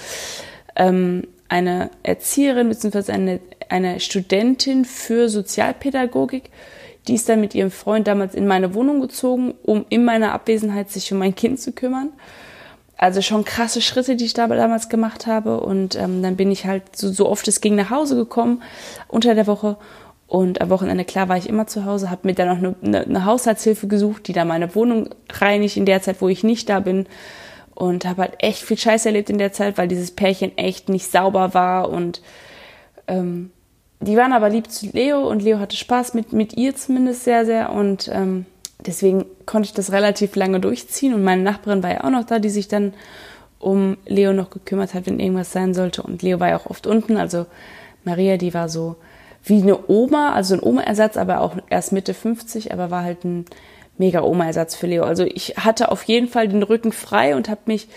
ähm, 0.76 1.28
eine 1.48 1.90
Erzieherin, 2.02 2.68
beziehungsweise 2.68 3.12
eine, 3.12 3.40
eine 3.68 4.00
Studentin 4.00 4.84
für 4.84 5.28
Sozialpädagogik. 5.28 6.50
Die 7.06 7.14
ist 7.14 7.28
dann 7.28 7.40
mit 7.40 7.54
ihrem 7.54 7.70
Freund 7.70 8.06
damals 8.06 8.34
in 8.34 8.46
meine 8.46 8.74
Wohnung 8.74 9.00
gezogen, 9.00 9.54
um 9.62 9.84
in 9.88 10.04
meiner 10.04 10.32
Abwesenheit 10.32 10.90
sich 10.90 11.12
um 11.12 11.18
mein 11.18 11.34
Kind 11.34 11.60
zu 11.60 11.72
kümmern. 11.72 12.10
Also 12.96 13.22
schon 13.22 13.44
krasse 13.44 13.80
Schritte, 13.80 14.16
die 14.16 14.24
ich 14.24 14.34
da 14.34 14.46
damals 14.46 14.88
gemacht 14.88 15.26
habe. 15.26 15.60
Und 15.60 15.96
ähm, 15.96 16.22
dann 16.22 16.36
bin 16.36 16.50
ich 16.50 16.66
halt 16.66 16.96
so, 16.96 17.10
so 17.12 17.28
oft 17.28 17.48
es 17.48 17.60
ging 17.60 17.74
nach 17.74 17.90
Hause 17.90 18.14
gekommen 18.16 18.62
unter 19.08 19.34
der 19.34 19.46
Woche 19.46 19.76
und 20.26 20.60
am 20.60 20.70
Wochenende, 20.70 21.04
klar, 21.04 21.28
war 21.28 21.36
ich 21.36 21.48
immer 21.48 21.66
zu 21.66 21.84
Hause, 21.84 22.10
habe 22.10 22.26
mir 22.26 22.34
dann 22.34 22.48
noch 22.48 22.58
eine, 22.58 22.74
eine, 22.82 23.06
eine, 23.06 23.24
Haushaltshilfe 23.24 23.86
gesucht, 23.86 24.26
die 24.26 24.32
da 24.32 24.44
meine 24.44 24.74
Wohnung 24.74 25.10
reinigt 25.30 25.76
in 25.76 25.86
der 25.86 26.02
Zeit, 26.02 26.20
wo 26.20 26.28
ich 26.28 26.42
nicht 26.42 26.68
da 26.68 26.80
bin. 26.80 27.06
Und 27.74 28.04
habe 28.04 28.22
halt 28.22 28.34
echt 28.38 28.62
viel 28.62 28.78
Scheiß 28.78 29.04
erlebt 29.04 29.30
in 29.30 29.38
der 29.38 29.52
Zeit, 29.52 29.78
weil 29.78 29.88
dieses 29.88 30.12
Pärchen 30.12 30.56
echt 30.56 30.88
nicht 30.88 31.10
sauber 31.10 31.54
war. 31.54 31.88
Und 31.88 32.22
ähm, 33.08 33.50
die 34.00 34.16
waren 34.16 34.32
aber 34.32 34.48
lieb 34.48 34.70
zu 34.70 34.86
Leo 34.92 35.28
und 35.28 35.42
Leo 35.42 35.58
hatte 35.58 35.76
Spaß 35.76 36.14
mit, 36.14 36.32
mit 36.32 36.56
ihr 36.56 36.74
zumindest 36.74 37.24
sehr, 37.24 37.44
sehr. 37.44 37.72
Und 37.72 38.08
ähm, 38.12 38.46
deswegen 38.78 39.26
konnte 39.46 39.66
ich 39.66 39.74
das 39.74 39.92
relativ 39.92 40.36
lange 40.36 40.60
durchziehen. 40.60 41.14
Und 41.14 41.24
meine 41.24 41.42
Nachbarin 41.42 41.82
war 41.82 41.90
ja 41.90 42.04
auch 42.04 42.10
noch 42.10 42.24
da, 42.24 42.38
die 42.38 42.50
sich 42.50 42.68
dann 42.68 42.94
um 43.58 43.96
Leo 44.06 44.32
noch 44.32 44.50
gekümmert 44.50 44.94
hat, 44.94 45.06
wenn 45.06 45.20
irgendwas 45.20 45.52
sein 45.52 45.74
sollte. 45.74 46.02
Und 46.02 46.22
Leo 46.22 46.40
war 46.40 46.48
ja 46.48 46.58
auch 46.58 46.66
oft 46.66 46.86
unten. 46.86 47.16
Also 47.16 47.46
Maria, 48.04 48.36
die 48.36 48.54
war 48.54 48.68
so 48.68 48.96
wie 49.44 49.62
eine 49.62 49.88
Oma, 49.88 50.32
also 50.32 50.54
ein 50.54 50.62
Oma-Ersatz, 50.62 51.16
aber 51.16 51.40
auch 51.40 51.56
erst 51.68 51.92
Mitte 51.92 52.14
50, 52.14 52.72
aber 52.72 52.90
war 52.90 53.02
halt 53.02 53.24
ein 53.24 53.44
mega 53.98 54.22
Oma-Ersatz 54.22 54.74
für 54.74 54.86
Leo. 54.86 55.04
Also 55.04 55.24
ich 55.24 55.54
hatte 55.58 55.90
auf 55.90 56.02
jeden 56.04 56.28
Fall 56.28 56.48
den 56.48 56.62
Rücken 56.62 56.92
frei 56.92 57.36
und 57.36 57.48
habe 57.48 57.60
mich 57.66 57.88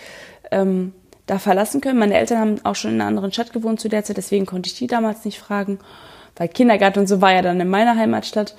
ähm, 0.50 0.92
da 1.26 1.38
verlassen 1.38 1.80
können. 1.80 1.98
Meine 1.98 2.14
Eltern 2.14 2.38
haben 2.38 2.64
auch 2.64 2.74
schon 2.74 2.92
in 2.92 3.00
einer 3.00 3.08
anderen 3.08 3.32
Stadt 3.32 3.52
gewohnt 3.52 3.80
zu 3.80 3.88
der 3.88 4.04
Zeit, 4.04 4.16
deswegen 4.16 4.46
konnte 4.46 4.68
ich 4.68 4.78
die 4.78 4.86
damals 4.86 5.24
nicht 5.24 5.38
fragen, 5.38 5.78
weil 6.36 6.48
Kindergarten 6.48 7.00
und 7.00 7.06
so 7.06 7.20
war 7.20 7.32
ja 7.32 7.42
dann 7.42 7.60
in 7.60 7.68
meiner 7.68 7.96
Heimatstadt. 7.96 8.54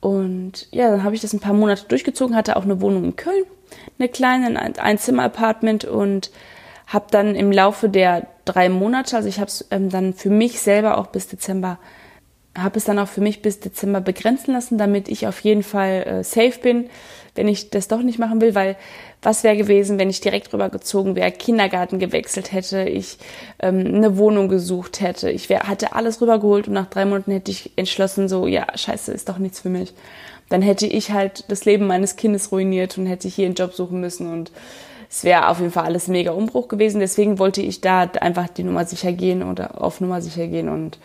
Und 0.00 0.68
ja, 0.70 0.90
dann 0.90 1.04
habe 1.04 1.14
ich 1.14 1.20
das 1.20 1.32
ein 1.32 1.40
paar 1.40 1.52
Monate 1.52 1.84
durchgezogen, 1.86 2.34
hatte 2.34 2.56
auch 2.56 2.64
eine 2.64 2.80
Wohnung 2.80 3.04
in 3.04 3.16
Köln, 3.16 3.44
eine 3.98 4.08
kleine 4.08 4.78
Einzimmer-Apartment 4.78 5.84
und 5.84 6.30
habe 6.86 7.06
dann 7.10 7.34
im 7.34 7.52
Laufe 7.52 7.88
der 7.88 8.26
drei 8.44 8.68
Monate, 8.68 9.16
also 9.16 9.28
ich 9.28 9.38
habe 9.38 9.48
es 9.48 9.66
ähm, 9.70 9.90
dann 9.90 10.14
für 10.14 10.30
mich 10.30 10.60
selber 10.60 10.98
auch 10.98 11.08
bis 11.08 11.28
Dezember 11.28 11.78
habe 12.56 12.78
es 12.78 12.84
dann 12.84 12.98
auch 12.98 13.08
für 13.08 13.20
mich 13.20 13.42
bis 13.42 13.60
Dezember 13.60 14.00
begrenzen 14.00 14.52
lassen, 14.52 14.78
damit 14.78 15.08
ich 15.08 15.26
auf 15.26 15.40
jeden 15.40 15.62
Fall 15.62 16.02
äh, 16.02 16.24
safe 16.24 16.58
bin, 16.60 16.90
wenn 17.40 17.48
ich 17.48 17.70
das 17.70 17.88
doch 17.88 18.02
nicht 18.02 18.18
machen 18.18 18.42
will, 18.42 18.54
weil 18.54 18.76
was 19.22 19.44
wäre 19.44 19.56
gewesen, 19.56 19.98
wenn 19.98 20.10
ich 20.10 20.20
direkt 20.20 20.52
rübergezogen 20.52 21.16
wäre, 21.16 21.30
Kindergarten 21.30 21.98
gewechselt 21.98 22.52
hätte, 22.52 22.82
ich 22.82 23.16
ähm, 23.60 23.86
eine 23.86 24.18
Wohnung 24.18 24.50
gesucht 24.50 25.00
hätte, 25.00 25.30
ich 25.30 25.48
wär, 25.48 25.60
hatte 25.60 25.94
alles 25.94 26.20
rübergeholt 26.20 26.68
und 26.68 26.74
nach 26.74 26.90
drei 26.90 27.06
Monaten 27.06 27.32
hätte 27.32 27.50
ich 27.50 27.70
entschlossen, 27.76 28.28
so, 28.28 28.46
ja, 28.46 28.66
scheiße, 28.76 29.10
ist 29.12 29.30
doch 29.30 29.38
nichts 29.38 29.60
für 29.60 29.70
mich. 29.70 29.94
Dann 30.50 30.60
hätte 30.60 30.86
ich 30.86 31.12
halt 31.12 31.46
das 31.48 31.64
Leben 31.64 31.86
meines 31.86 32.16
Kindes 32.16 32.52
ruiniert 32.52 32.98
und 32.98 33.06
hätte 33.06 33.26
hier 33.26 33.46
einen 33.46 33.54
Job 33.54 33.72
suchen 33.72 34.02
müssen 34.02 34.30
und 34.30 34.52
es 35.08 35.24
wäre 35.24 35.48
auf 35.48 35.60
jeden 35.60 35.72
Fall 35.72 35.86
alles 35.86 36.08
mega 36.08 36.32
Umbruch 36.32 36.68
gewesen. 36.68 37.00
Deswegen 37.00 37.38
wollte 37.38 37.62
ich 37.62 37.80
da 37.80 38.02
einfach 38.20 38.48
die 38.48 38.64
Nummer 38.64 38.84
sicher 38.84 39.12
gehen 39.12 39.42
oder 39.42 39.82
auf 39.82 40.02
Nummer 40.02 40.20
sicher 40.20 40.46
gehen 40.46 40.68
und 40.68 40.98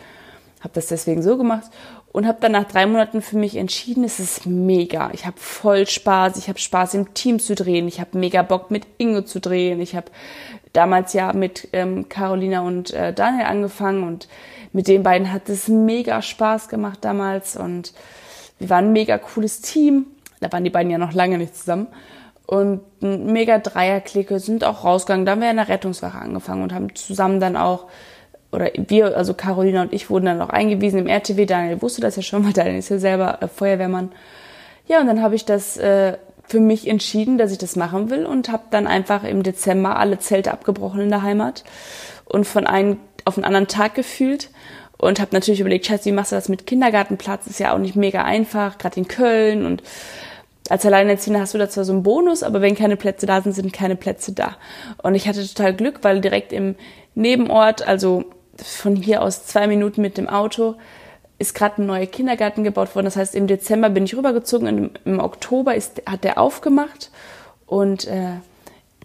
habe 0.60 0.74
das 0.74 0.88
deswegen 0.88 1.24
so 1.24 1.38
gemacht 1.38 1.72
und 2.16 2.26
habe 2.26 2.38
dann 2.40 2.54
nach 2.54 2.64
drei 2.64 2.86
Monaten 2.86 3.22
für 3.22 3.36
mich 3.36 3.58
entschieden, 3.58 4.06
es 4.06 4.22
ist 4.22 4.46
mega. 4.46 5.10
Ich 5.12 5.26
habe 5.26 5.36
voll 5.38 5.86
Spaß, 5.86 6.38
ich 6.38 6.48
habe 6.48 6.58
Spaß 6.58 6.94
im 6.94 7.14
Team 7.14 7.40
zu 7.40 7.56
drehen, 7.56 7.90
ich 7.90 8.00
habe 8.00 8.18
mega 8.18 8.42
Bock 8.42 8.72
mit 8.72 8.88
Ingo 8.98 9.24
zu 9.24 9.42
drehen. 9.42 9.82
Ich 9.82 9.98
habe 9.98 10.06
damals 10.72 11.12
ja 11.12 11.34
mit 11.34 11.68
ähm, 11.74 12.08
Carolina 12.08 12.62
und 12.62 12.94
äh, 12.94 13.12
Daniel 13.12 13.48
angefangen 13.48 14.04
und 14.04 14.30
mit 14.72 14.88
den 14.88 15.04
beiden 15.04 15.34
hat 15.34 15.50
es 15.50 15.68
mega 15.68 16.22
Spaß 16.22 16.70
gemacht 16.70 17.00
damals 17.02 17.58
und 17.58 17.94
wir 18.60 18.70
waren 18.70 18.86
ein 18.86 18.94
mega 18.94 19.18
cooles 19.18 19.60
Team. 19.60 20.06
Da 20.40 20.50
waren 20.54 20.64
die 20.64 20.70
beiden 20.70 20.92
ja 20.92 20.98
noch 20.98 21.12
lange 21.12 21.38
nicht 21.38 21.58
zusammen. 21.58 21.88
Und 22.46 22.80
ein 23.02 23.26
mega 23.26 23.58
Dreierklicke 23.58 24.40
sind 24.40 24.64
auch 24.64 24.86
rausgegangen. 24.86 25.26
Da 25.26 25.34
haben 25.34 25.42
wir 25.42 25.52
in 25.52 25.58
der 25.58 25.68
Rettungswache 25.68 26.18
angefangen 26.20 26.64
und 26.64 26.74
haben 26.74 26.96
zusammen 26.96 27.42
dann 27.42 27.58
auch 27.58 27.88
oder 28.52 28.72
wir, 28.76 29.18
also 29.18 29.34
Carolina 29.34 29.82
und 29.82 29.94
ich 29.94 30.10
wurden 30.10 30.26
dann 30.26 30.42
auch 30.42 30.50
eingewiesen 30.50 31.00
im 31.00 31.08
RTW. 31.08 31.46
Daniel 31.46 31.82
wusste 31.82 32.02
das 32.02 32.16
ja 32.16 32.22
schon, 32.22 32.46
weil 32.46 32.54
Daniel 32.54 32.80
ist 32.80 32.90
ja 32.90 32.98
selber 32.98 33.42
äh, 33.42 33.48
Feuerwehrmann. 33.48 34.12
Ja, 34.88 35.02
und 35.02 35.08
dann 35.08 35.22
habe 35.22 35.36
ich 35.36 35.46
das 35.46 35.78
äh, 35.78 36.18
für 36.48 36.60
mich 36.60 36.88
entschieden, 36.88 37.38
dass 37.38 37.52
ich 37.52 37.58
das 37.58 37.76
machen 37.76 38.10
will 38.10 38.26
und 38.26 38.50
habe 38.50 38.64
dann 38.70 38.88
einfach 38.88 39.24
im 39.24 39.44
Dezember 39.44 39.98
alle 39.98 40.20
Zelte 40.20 40.52
abgebrochen 40.52 41.02
in 41.02 41.10
der 41.10 41.24
Heimat 41.24 41.64
und 42.26 42.46
von 42.46 42.68
einem 42.68 42.98
auf 43.26 43.38
einen 43.38 43.46
anderen 43.46 43.68
Tag 43.68 43.96
gefühlt 43.96 44.50
und 44.98 45.20
habe 45.20 45.32
natürlich 45.34 45.60
überlegt, 45.60 45.88
Scheiße, 45.88 46.06
wie 46.06 46.12
machst 46.12 46.32
du 46.32 46.36
das 46.36 46.50
mit 46.50 46.68
Kindergartenplatz? 46.68 47.48
Ist 47.48 47.60
ja 47.60 47.74
auch 47.74 47.80
nicht 47.80 47.96
mega 47.96 48.24
einfach, 48.24 48.78
gerade 48.78 49.00
in 49.00 49.08
Köln 49.08 49.66
und 49.66 49.82
als 50.70 50.86
Alleinerziehender 50.86 51.42
hast 51.42 51.54
du 51.54 51.58
da 51.58 51.70
zwar 51.70 51.86
so 51.86 51.94
einen 51.94 52.04
Bonus, 52.04 52.42
aber 52.42 52.62
wenn 52.62 52.76
keine 52.76 52.96
Plätze 52.98 53.26
da 53.26 53.42
sind, 53.42 53.54
sind 53.54 53.72
keine 53.72 53.96
Plätze 53.96 54.32
da. 54.32 54.58
Und 55.04 55.14
ich 55.14 55.28
hatte 55.28 55.46
total 55.48 55.76
Glück, 55.76 56.00
weil 56.02 56.22
direkt 56.22 56.52
im 56.54 56.76
Nebenort, 57.14 57.88
also 57.88 58.26
von 58.64 58.96
hier 58.96 59.22
aus 59.22 59.46
zwei 59.46 59.68
Minuten 59.68 60.02
mit 60.02 60.18
dem 60.18 60.30
Auto 60.30 60.76
ist 61.38 61.54
gerade 61.54 61.82
ein 61.82 61.86
neuer 61.86 62.06
Kindergarten 62.06 62.64
gebaut 62.64 62.96
worden. 62.96 63.04
Das 63.06 63.18
heißt, 63.18 63.36
im 63.36 63.48
Dezember 63.48 63.90
bin 63.90 64.06
ich 64.06 64.16
rübergezogen 64.16 64.68
und 64.68 65.00
im, 65.04 65.20
Oktober 65.20 65.76
ist, 65.76 66.02
hat 66.06 66.24
der 66.24 66.38
aufgemacht. 66.38 67.12
Und 67.66 68.08
äh, 68.08 68.36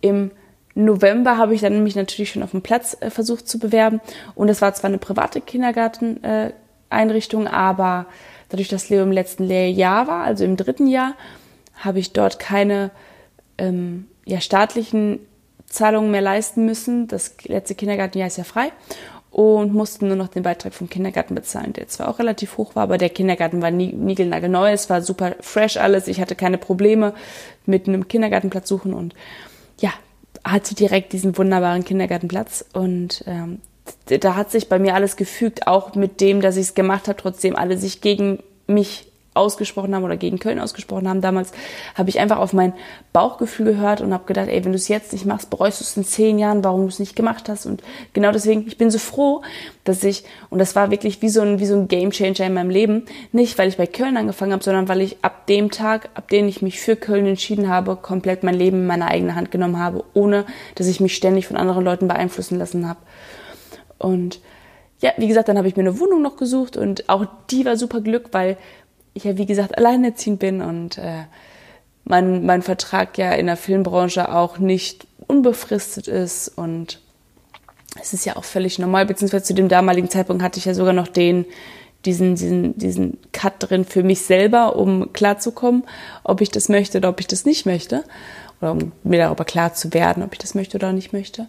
im 0.00 0.30
November 0.74 1.38
habe 1.38 1.54
ich 1.54 1.60
dann 1.60 1.82
mich 1.82 1.96
natürlich 1.96 2.30
schon 2.30 2.44
auf 2.44 2.52
dem 2.52 2.62
Platz 2.62 2.96
äh, 3.00 3.10
versucht 3.10 3.48
zu 3.48 3.58
bewerben. 3.58 4.00
Und 4.34 4.48
es 4.48 4.62
war 4.62 4.72
zwar 4.74 4.88
eine 4.88 4.98
private 4.98 5.40
Kindergarteneinrichtung, 5.40 7.46
äh, 7.46 7.50
aber 7.50 8.06
dadurch, 8.48 8.68
dass 8.68 8.90
Leo 8.90 9.02
im 9.02 9.10
letzten 9.12 9.44
Lehrjahr 9.44 10.06
war, 10.06 10.22
also 10.24 10.44
im 10.44 10.56
dritten 10.56 10.86
Jahr, 10.86 11.14
habe 11.74 11.98
ich 11.98 12.12
dort 12.12 12.38
keine 12.38 12.92
ähm, 13.58 14.06
ja, 14.24 14.40
staatlichen 14.40 15.18
Zahlungen 15.66 16.12
mehr 16.12 16.20
leisten 16.20 16.64
müssen. 16.64 17.08
Das 17.08 17.34
letzte 17.44 17.74
Kindergartenjahr 17.74 18.28
ist 18.28 18.38
ja 18.38 18.44
frei 18.44 18.70
und 19.31 19.73
mussten 19.73 20.09
nur 20.09 20.16
noch 20.16 20.29
den 20.29 20.43
Beitrag 20.43 20.75
vom 20.75 20.88
Kindergarten 20.88 21.35
bezahlen, 21.35 21.73
der 21.73 21.88
zwar 21.88 22.09
auch 22.09 22.19
relativ 22.19 22.57
hoch 22.57 22.75
war, 22.75 22.85
aber 22.85 22.99
der 22.99 23.11
Kindergarten 23.11 23.62
war 23.62 23.71
nie, 23.71 23.93
niegelnagelneu, 23.93 24.73
es 24.73 24.90
war 24.90 25.03
super 25.03 25.37
fresh 25.40 25.77
alles, 25.77 26.09
ich 26.09 26.21
hatte 26.21 26.35
keine 26.35 26.59
Probleme 26.59 27.14
mit 27.66 27.87
einem 27.87 28.09
Kindergartenplatz 28.09 28.69
suchen 28.69 28.93
und 28.93 29.14
ja, 29.79 29.93
hatte 30.45 30.75
direkt 30.75 31.12
diesen 31.12 31.37
wunderbaren 31.37 31.85
Kindergartenplatz. 31.85 32.64
Und 32.73 33.25
ähm, 33.27 33.61
da 34.07 34.37
hat 34.37 34.51
sich 34.51 34.69
bei 34.69 34.79
mir 34.79 34.95
alles 34.95 35.16
gefügt, 35.16 35.66
auch 35.66 35.95
mit 35.95 36.21
dem, 36.21 36.40
dass 36.40 36.57
ich 36.57 36.69
es 36.69 36.75
gemacht 36.75 37.09
habe, 37.09 37.16
trotzdem 37.21 37.57
alle 37.57 37.77
sich 37.77 38.01
gegen 38.01 38.43
mich 38.66 39.10
ausgesprochen 39.40 39.94
haben 39.94 40.05
oder 40.05 40.16
gegen 40.16 40.38
Köln 40.38 40.61
ausgesprochen 40.61 41.09
haben 41.09 41.20
damals, 41.20 41.53
habe 41.94 42.11
ich 42.11 42.20
einfach 42.20 42.38
auf 42.38 42.53
mein 42.53 42.72
Bauchgefühl 43.12 43.66
gehört 43.66 44.00
und 44.00 44.12
habe 44.12 44.26
gedacht, 44.26 44.48
ey, 44.48 44.64
wenn 44.64 44.72
du 44.72 44.76
es 44.76 44.88
jetzt 44.88 45.12
nicht 45.12 45.26
machst, 45.26 45.50
bereust 45.50 45.81
du 45.81 45.85
es 45.85 45.96
in 45.96 46.05
zehn 46.05 46.38
Jahren, 46.38 46.62
warum 46.62 46.83
du 46.83 46.88
es 46.88 46.98
nicht 46.98 47.16
gemacht 47.16 47.48
hast. 47.48 47.66
Und 47.66 47.83
genau 48.12 48.31
deswegen, 48.31 48.66
ich 48.66 48.79
bin 48.79 48.90
so 48.90 48.98
froh, 48.98 49.42
dass 49.85 50.05
ich, 50.05 50.24
und 50.50 50.59
das 50.59 50.76
war 50.76 50.90
wirklich 50.90 51.22
wie 51.22 51.29
so 51.29 51.40
ein, 51.40 51.59
wie 51.59 51.66
so 51.66 51.74
ein 51.74 51.88
Game 51.88 52.11
Changer 52.11 52.46
in 52.46 52.55
meinem 52.55 52.70
Leben, 52.70 53.07
nicht 53.33 53.59
weil 53.59 53.68
ich 53.68 53.76
bei 53.76 53.87
Köln 53.87 54.16
angefangen 54.16 54.53
habe, 54.53 54.62
sondern 54.62 54.88
weil 54.88 55.00
ich 55.00 55.16
ab 55.22 55.46
dem 55.46 55.70
Tag, 55.70 56.11
ab 56.14 56.29
dem 56.29 56.46
ich 56.46 56.62
mich 56.62 56.81
für 56.81 56.96
Köln 56.96 57.26
entschieden 57.26 57.68
habe, 57.68 57.96
komplett 57.96 58.42
mein 58.42 58.55
Leben 58.55 58.79
in 58.79 58.87
meine 58.87 59.09
eigene 59.09 59.35
Hand 59.35 59.50
genommen 59.50 59.79
habe, 59.79 60.05
ohne 60.14 60.44
dass 60.74 60.87
ich 60.87 61.00
mich 61.00 61.16
ständig 61.16 61.46
von 61.46 61.57
anderen 61.57 61.85
Leuten 61.85 62.09
beeinflussen 62.09 62.59
lassen 62.59 62.88
habe. 62.88 63.00
Und 63.98 64.40
ja, 65.00 65.12
wie 65.16 65.29
gesagt, 65.29 65.48
dann 65.48 65.57
habe 65.57 65.68
ich 65.68 65.76
mir 65.76 65.83
eine 65.83 65.98
Wohnung 65.98 66.22
noch 66.22 66.37
gesucht 66.37 66.76
und 66.76 67.09
auch 67.09 67.26
die 67.50 67.64
war 67.64 67.76
super 67.76 68.00
Glück, 68.00 68.29
weil 68.33 68.57
ich 69.14 69.25
ja, 69.25 69.37
wie 69.37 69.46
gesagt, 69.46 69.77
alleinerziehend 69.77 70.38
bin 70.38 70.62
und 70.62 70.99
äh, 70.99 71.25
mein, 72.05 72.44
mein 72.44 72.62
Vertrag 72.62 73.18
ja 73.18 73.33
in 73.33 73.46
der 73.46 73.57
Filmbranche 73.57 74.33
auch 74.33 74.59
nicht 74.59 75.07
unbefristet 75.27 76.09
ist 76.09 76.49
und 76.49 77.01
es 78.01 78.12
ist 78.12 78.25
ja 78.25 78.37
auch 78.37 78.44
völlig 78.44 78.79
normal, 78.79 79.07
beziehungsweise 79.07 79.44
zu 79.44 79.55
dem 79.55 79.68
damaligen 79.68 80.11
Zeitpunkt 80.11 80.42
hatte 80.42 80.59
ich 80.59 80.64
ja 80.64 80.75
sogar 80.75 80.92
noch 80.92 81.09
den, 81.09 81.44
diesen, 82.05 82.37
diesen, 82.37 82.79
diesen 82.79 83.18
Cut 83.33 83.55
drin 83.59 83.85
für 83.85 84.03
mich 84.03 84.23
selber, 84.23 84.77
um 84.77 85.12
klarzukommen, 85.12 85.85
ob 86.23 86.40
ich 86.40 86.51
das 86.51 86.68
möchte 86.68 86.99
oder 86.99 87.09
ob 87.09 87.20
ich 87.20 87.27
das 87.27 87.44
nicht 87.44 87.66
möchte. 87.66 88.05
Oder 88.61 88.73
um 88.73 88.92
mir 89.03 89.18
darüber 89.18 89.44
klar 89.44 89.75
zu 89.75 89.92
werden, 89.92 90.23
ob 90.23 90.33
ich 90.33 90.38
das 90.38 90.55
möchte 90.55 90.77
oder 90.77 90.92
nicht 90.92 91.12
möchte 91.12 91.46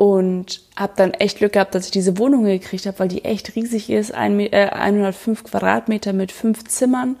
und 0.00 0.62
habe 0.76 0.94
dann 0.96 1.12
echt 1.12 1.36
Glück 1.36 1.52
gehabt, 1.52 1.74
dass 1.74 1.84
ich 1.84 1.90
diese 1.90 2.16
Wohnung 2.16 2.44
gekriegt 2.44 2.86
habe, 2.86 2.98
weil 3.00 3.08
die 3.08 3.26
echt 3.26 3.54
riesig 3.54 3.90
ist, 3.90 4.14
ein, 4.14 4.40
äh, 4.40 4.70
105 4.72 5.44
Quadratmeter 5.44 6.14
mit 6.14 6.32
fünf 6.32 6.64
Zimmern 6.64 7.16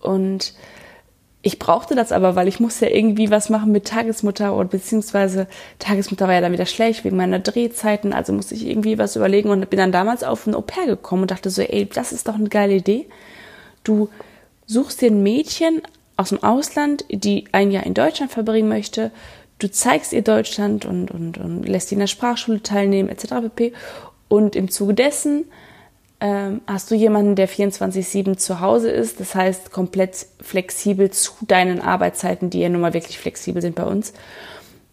und 0.00 0.54
ich 1.42 1.58
brauchte 1.58 1.94
das 1.94 2.10
aber, 2.10 2.34
weil 2.34 2.48
ich 2.48 2.60
musste 2.60 2.86
ja 2.86 2.96
irgendwie 2.96 3.30
was 3.30 3.50
machen 3.50 3.72
mit 3.72 3.88
Tagesmutter 3.88 4.56
oder 4.56 4.70
beziehungsweise 4.70 5.48
Tagesmutter 5.80 6.26
war 6.26 6.32
ja 6.32 6.40
dann 6.40 6.52
wieder 6.52 6.64
schlecht 6.64 7.04
wegen 7.04 7.18
meiner 7.18 7.40
Drehzeiten, 7.40 8.14
also 8.14 8.32
musste 8.32 8.54
ich 8.54 8.66
irgendwie 8.66 8.96
was 8.96 9.14
überlegen 9.14 9.50
und 9.50 9.68
bin 9.68 9.78
dann 9.78 9.92
damals 9.92 10.24
auf 10.24 10.46
ein 10.46 10.54
Au 10.54 10.62
pair 10.62 10.86
gekommen 10.86 11.22
und 11.22 11.30
dachte 11.30 11.50
so, 11.50 11.60
ey, 11.60 11.84
das 11.84 12.12
ist 12.12 12.26
doch 12.26 12.36
eine 12.36 12.48
geile 12.48 12.76
Idee. 12.76 13.06
Du 13.84 14.08
suchst 14.64 15.02
dir 15.02 15.10
ein 15.10 15.22
Mädchen 15.22 15.82
aus 16.16 16.30
dem 16.30 16.42
Ausland, 16.42 17.04
die 17.10 17.44
ein 17.52 17.70
Jahr 17.70 17.84
in 17.84 17.92
Deutschland 17.92 18.32
verbringen 18.32 18.70
möchte, 18.70 19.10
du 19.58 19.70
zeigst 19.70 20.12
ihr 20.12 20.22
Deutschland 20.22 20.84
und, 20.84 21.10
und, 21.10 21.38
und 21.38 21.64
lässt 21.64 21.88
sie 21.88 21.94
in 21.94 22.00
der 22.00 22.06
Sprachschule 22.06 22.62
teilnehmen, 22.62 23.08
etc. 23.08 23.26
pp. 23.54 23.72
Und 24.28 24.56
im 24.56 24.70
Zuge 24.70 24.94
dessen 24.94 25.46
ähm, 26.20 26.62
hast 26.66 26.90
du 26.90 26.94
jemanden, 26.94 27.36
der 27.36 27.48
24-7 27.48 28.36
zu 28.36 28.60
Hause 28.60 28.90
ist, 28.90 29.20
das 29.20 29.34
heißt 29.34 29.70
komplett 29.70 30.26
flexibel 30.40 31.10
zu 31.10 31.32
deinen 31.46 31.80
Arbeitszeiten, 31.80 32.50
die 32.50 32.60
ja 32.60 32.68
nun 32.68 32.80
mal 32.80 32.94
wirklich 32.94 33.18
flexibel 33.18 33.62
sind 33.62 33.76
bei 33.76 33.84
uns. 33.84 34.12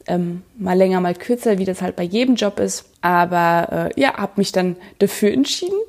Ähm, 0.07 0.43
mal 0.55 0.77
länger, 0.77 1.01
mal 1.01 1.15
kürzer, 1.15 1.57
wie 1.57 1.65
das 1.65 1.81
halt 1.81 1.95
bei 1.95 2.03
jedem 2.03 2.35
Job 2.35 2.59
ist. 2.59 2.85
Aber 3.01 3.89
äh, 3.95 3.99
ja, 3.99 4.17
habe 4.17 4.33
mich 4.35 4.51
dann 4.51 4.75
dafür 4.99 5.31
entschieden 5.31 5.79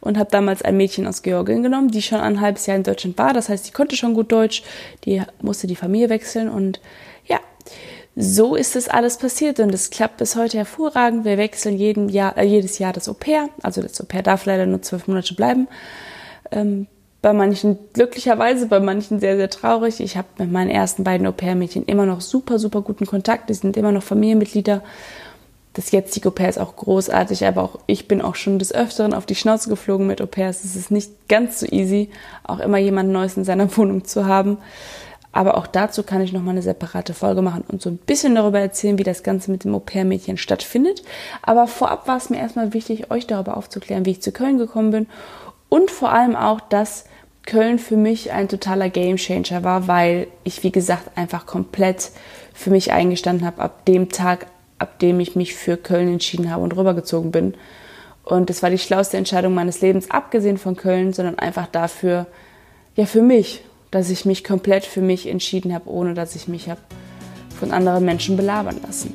und 0.00 0.16
habe 0.16 0.30
damals 0.30 0.62
ein 0.62 0.76
Mädchen 0.76 1.08
aus 1.08 1.22
Georgien 1.22 1.64
genommen, 1.64 1.90
die 1.90 2.02
schon 2.02 2.20
ein 2.20 2.40
halbes 2.40 2.66
Jahr 2.66 2.76
in 2.76 2.84
Deutschland 2.84 3.18
war. 3.18 3.32
Das 3.32 3.48
heißt, 3.48 3.66
die 3.66 3.72
konnte 3.72 3.96
schon 3.96 4.14
gut 4.14 4.30
Deutsch, 4.30 4.62
die 5.04 5.22
musste 5.42 5.66
die 5.66 5.74
Familie 5.74 6.08
wechseln 6.08 6.48
und 6.48 6.80
ja, 7.26 7.40
so 8.16 8.54
ist 8.54 8.76
das 8.76 8.88
alles 8.88 9.18
passiert 9.18 9.58
und 9.58 9.74
es 9.74 9.90
klappt 9.90 10.18
bis 10.18 10.36
heute 10.36 10.58
hervorragend. 10.58 11.24
Wir 11.24 11.36
wechseln 11.36 11.76
jeden 11.76 12.08
Jahr, 12.08 12.36
äh, 12.36 12.44
jedes 12.44 12.78
Jahr 12.78 12.92
das 12.92 13.08
Au 13.08 13.14
pair. 13.14 13.48
Also 13.62 13.82
das 13.82 14.00
Au 14.00 14.04
pair 14.04 14.22
darf 14.22 14.46
leider 14.46 14.66
nur 14.66 14.82
zwölf 14.82 15.08
Monate 15.08 15.34
bleiben. 15.34 15.66
Ähm, 16.52 16.86
bei 17.22 17.32
manchen 17.32 17.78
glücklicherweise, 17.94 18.66
bei 18.66 18.80
manchen 18.80 19.18
sehr, 19.18 19.36
sehr 19.36 19.48
traurig. 19.48 20.00
Ich 20.00 20.16
habe 20.16 20.28
mit 20.38 20.52
meinen 20.52 20.68
ersten 20.68 21.04
beiden 21.04 21.26
Au-pair-Mädchen 21.26 21.86
immer 21.86 22.04
noch 22.04 22.20
super, 22.20 22.58
super 22.58 22.82
guten 22.82 23.06
Kontakt. 23.06 23.48
Die 23.48 23.54
sind 23.54 23.78
immer 23.78 23.92
noch 23.92 24.02
Familienmitglieder. 24.02 24.82
Das 25.72 25.90
jetzige 25.90 26.28
Au-pair 26.28 26.50
ist 26.50 26.58
auch 26.58 26.76
großartig, 26.76 27.46
aber 27.46 27.62
auch 27.62 27.78
ich 27.86 28.06
bin 28.08 28.20
auch 28.20 28.34
schon 28.34 28.58
des 28.58 28.72
Öfteren 28.74 29.14
auf 29.14 29.24
die 29.24 29.34
Schnauze 29.34 29.70
geflogen 29.70 30.06
mit 30.06 30.20
Au-pairs. 30.20 30.64
Es 30.64 30.76
ist 30.76 30.90
nicht 30.90 31.26
ganz 31.26 31.60
so 31.60 31.66
easy, 31.66 32.10
auch 32.44 32.60
immer 32.60 32.78
jemand 32.78 33.10
Neues 33.10 33.38
in 33.38 33.44
seiner 33.44 33.74
Wohnung 33.76 34.04
zu 34.04 34.26
haben. 34.26 34.58
Aber 35.34 35.56
auch 35.56 35.66
dazu 35.66 36.04
kann 36.04 36.22
ich 36.22 36.32
nochmal 36.32 36.52
eine 36.52 36.62
separate 36.62 37.12
Folge 37.12 37.42
machen 37.42 37.64
und 37.66 37.82
so 37.82 37.90
ein 37.90 37.96
bisschen 37.96 38.36
darüber 38.36 38.60
erzählen, 38.60 38.98
wie 38.98 39.02
das 39.02 39.24
Ganze 39.24 39.50
mit 39.50 39.64
dem 39.64 39.74
Au-pair-Mädchen 39.74 40.36
stattfindet. 40.36 41.02
Aber 41.42 41.66
vorab 41.66 42.06
war 42.06 42.16
es 42.16 42.30
mir 42.30 42.38
erstmal 42.38 42.72
wichtig, 42.72 43.10
euch 43.10 43.26
darüber 43.26 43.56
aufzuklären, 43.56 44.06
wie 44.06 44.12
ich 44.12 44.22
zu 44.22 44.30
Köln 44.30 44.58
gekommen 44.58 44.92
bin 44.92 45.06
und 45.68 45.90
vor 45.90 46.12
allem 46.12 46.36
auch, 46.36 46.60
dass 46.60 47.06
Köln 47.46 47.80
für 47.80 47.96
mich 47.96 48.30
ein 48.30 48.48
totaler 48.48 48.88
Gamechanger 48.88 49.64
war, 49.64 49.88
weil 49.88 50.28
ich, 50.44 50.62
wie 50.62 50.70
gesagt, 50.70 51.18
einfach 51.18 51.46
komplett 51.46 52.12
für 52.52 52.70
mich 52.70 52.92
eingestanden 52.92 53.44
habe 53.44 53.60
ab 53.60 53.84
dem 53.86 54.10
Tag, 54.10 54.46
ab 54.78 55.00
dem 55.00 55.18
ich 55.18 55.34
mich 55.34 55.56
für 55.56 55.76
Köln 55.76 56.12
entschieden 56.12 56.48
habe 56.48 56.62
und 56.62 56.76
rübergezogen 56.76 57.32
bin. 57.32 57.54
Und 58.22 58.50
es 58.50 58.62
war 58.62 58.70
die 58.70 58.78
schlauste 58.78 59.16
Entscheidung 59.16 59.52
meines 59.52 59.80
Lebens, 59.80 60.12
abgesehen 60.12 60.58
von 60.58 60.76
Köln, 60.76 61.12
sondern 61.12 61.40
einfach 61.40 61.66
dafür, 61.66 62.26
ja, 62.94 63.04
für 63.04 63.20
mich 63.20 63.64
dass 63.94 64.10
ich 64.10 64.24
mich 64.24 64.42
komplett 64.42 64.84
für 64.84 65.00
mich 65.00 65.28
entschieden 65.28 65.72
habe, 65.72 65.88
ohne 65.88 66.14
dass 66.14 66.34
ich 66.34 66.48
mich 66.48 66.68
habe 66.68 66.80
von 67.60 67.70
anderen 67.70 68.04
Menschen 68.04 68.36
belabern 68.36 68.80
lassen. 68.84 69.14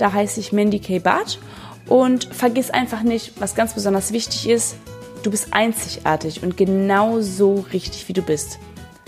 Da 0.00 0.14
heiße 0.14 0.40
ich 0.40 0.50
Mandy 0.50 0.78
K. 0.78 0.98
Barth. 0.98 1.38
Und 1.86 2.24
vergiss 2.24 2.70
einfach 2.70 3.02
nicht, 3.02 3.38
was 3.40 3.54
ganz 3.54 3.74
besonders 3.74 4.12
wichtig 4.12 4.48
ist, 4.48 4.76
du 5.22 5.30
bist 5.30 5.48
einzigartig 5.52 6.42
und 6.42 6.56
genau 6.56 7.20
so 7.20 7.64
richtig, 7.72 8.08
wie 8.08 8.12
du 8.12 8.22
bist. 8.22 8.58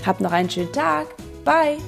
Hab 0.05 0.21
noch 0.21 0.33
einen 0.33 0.51
schönen 0.51 0.73
Tag. 0.73 1.07
Bye! 1.45 1.79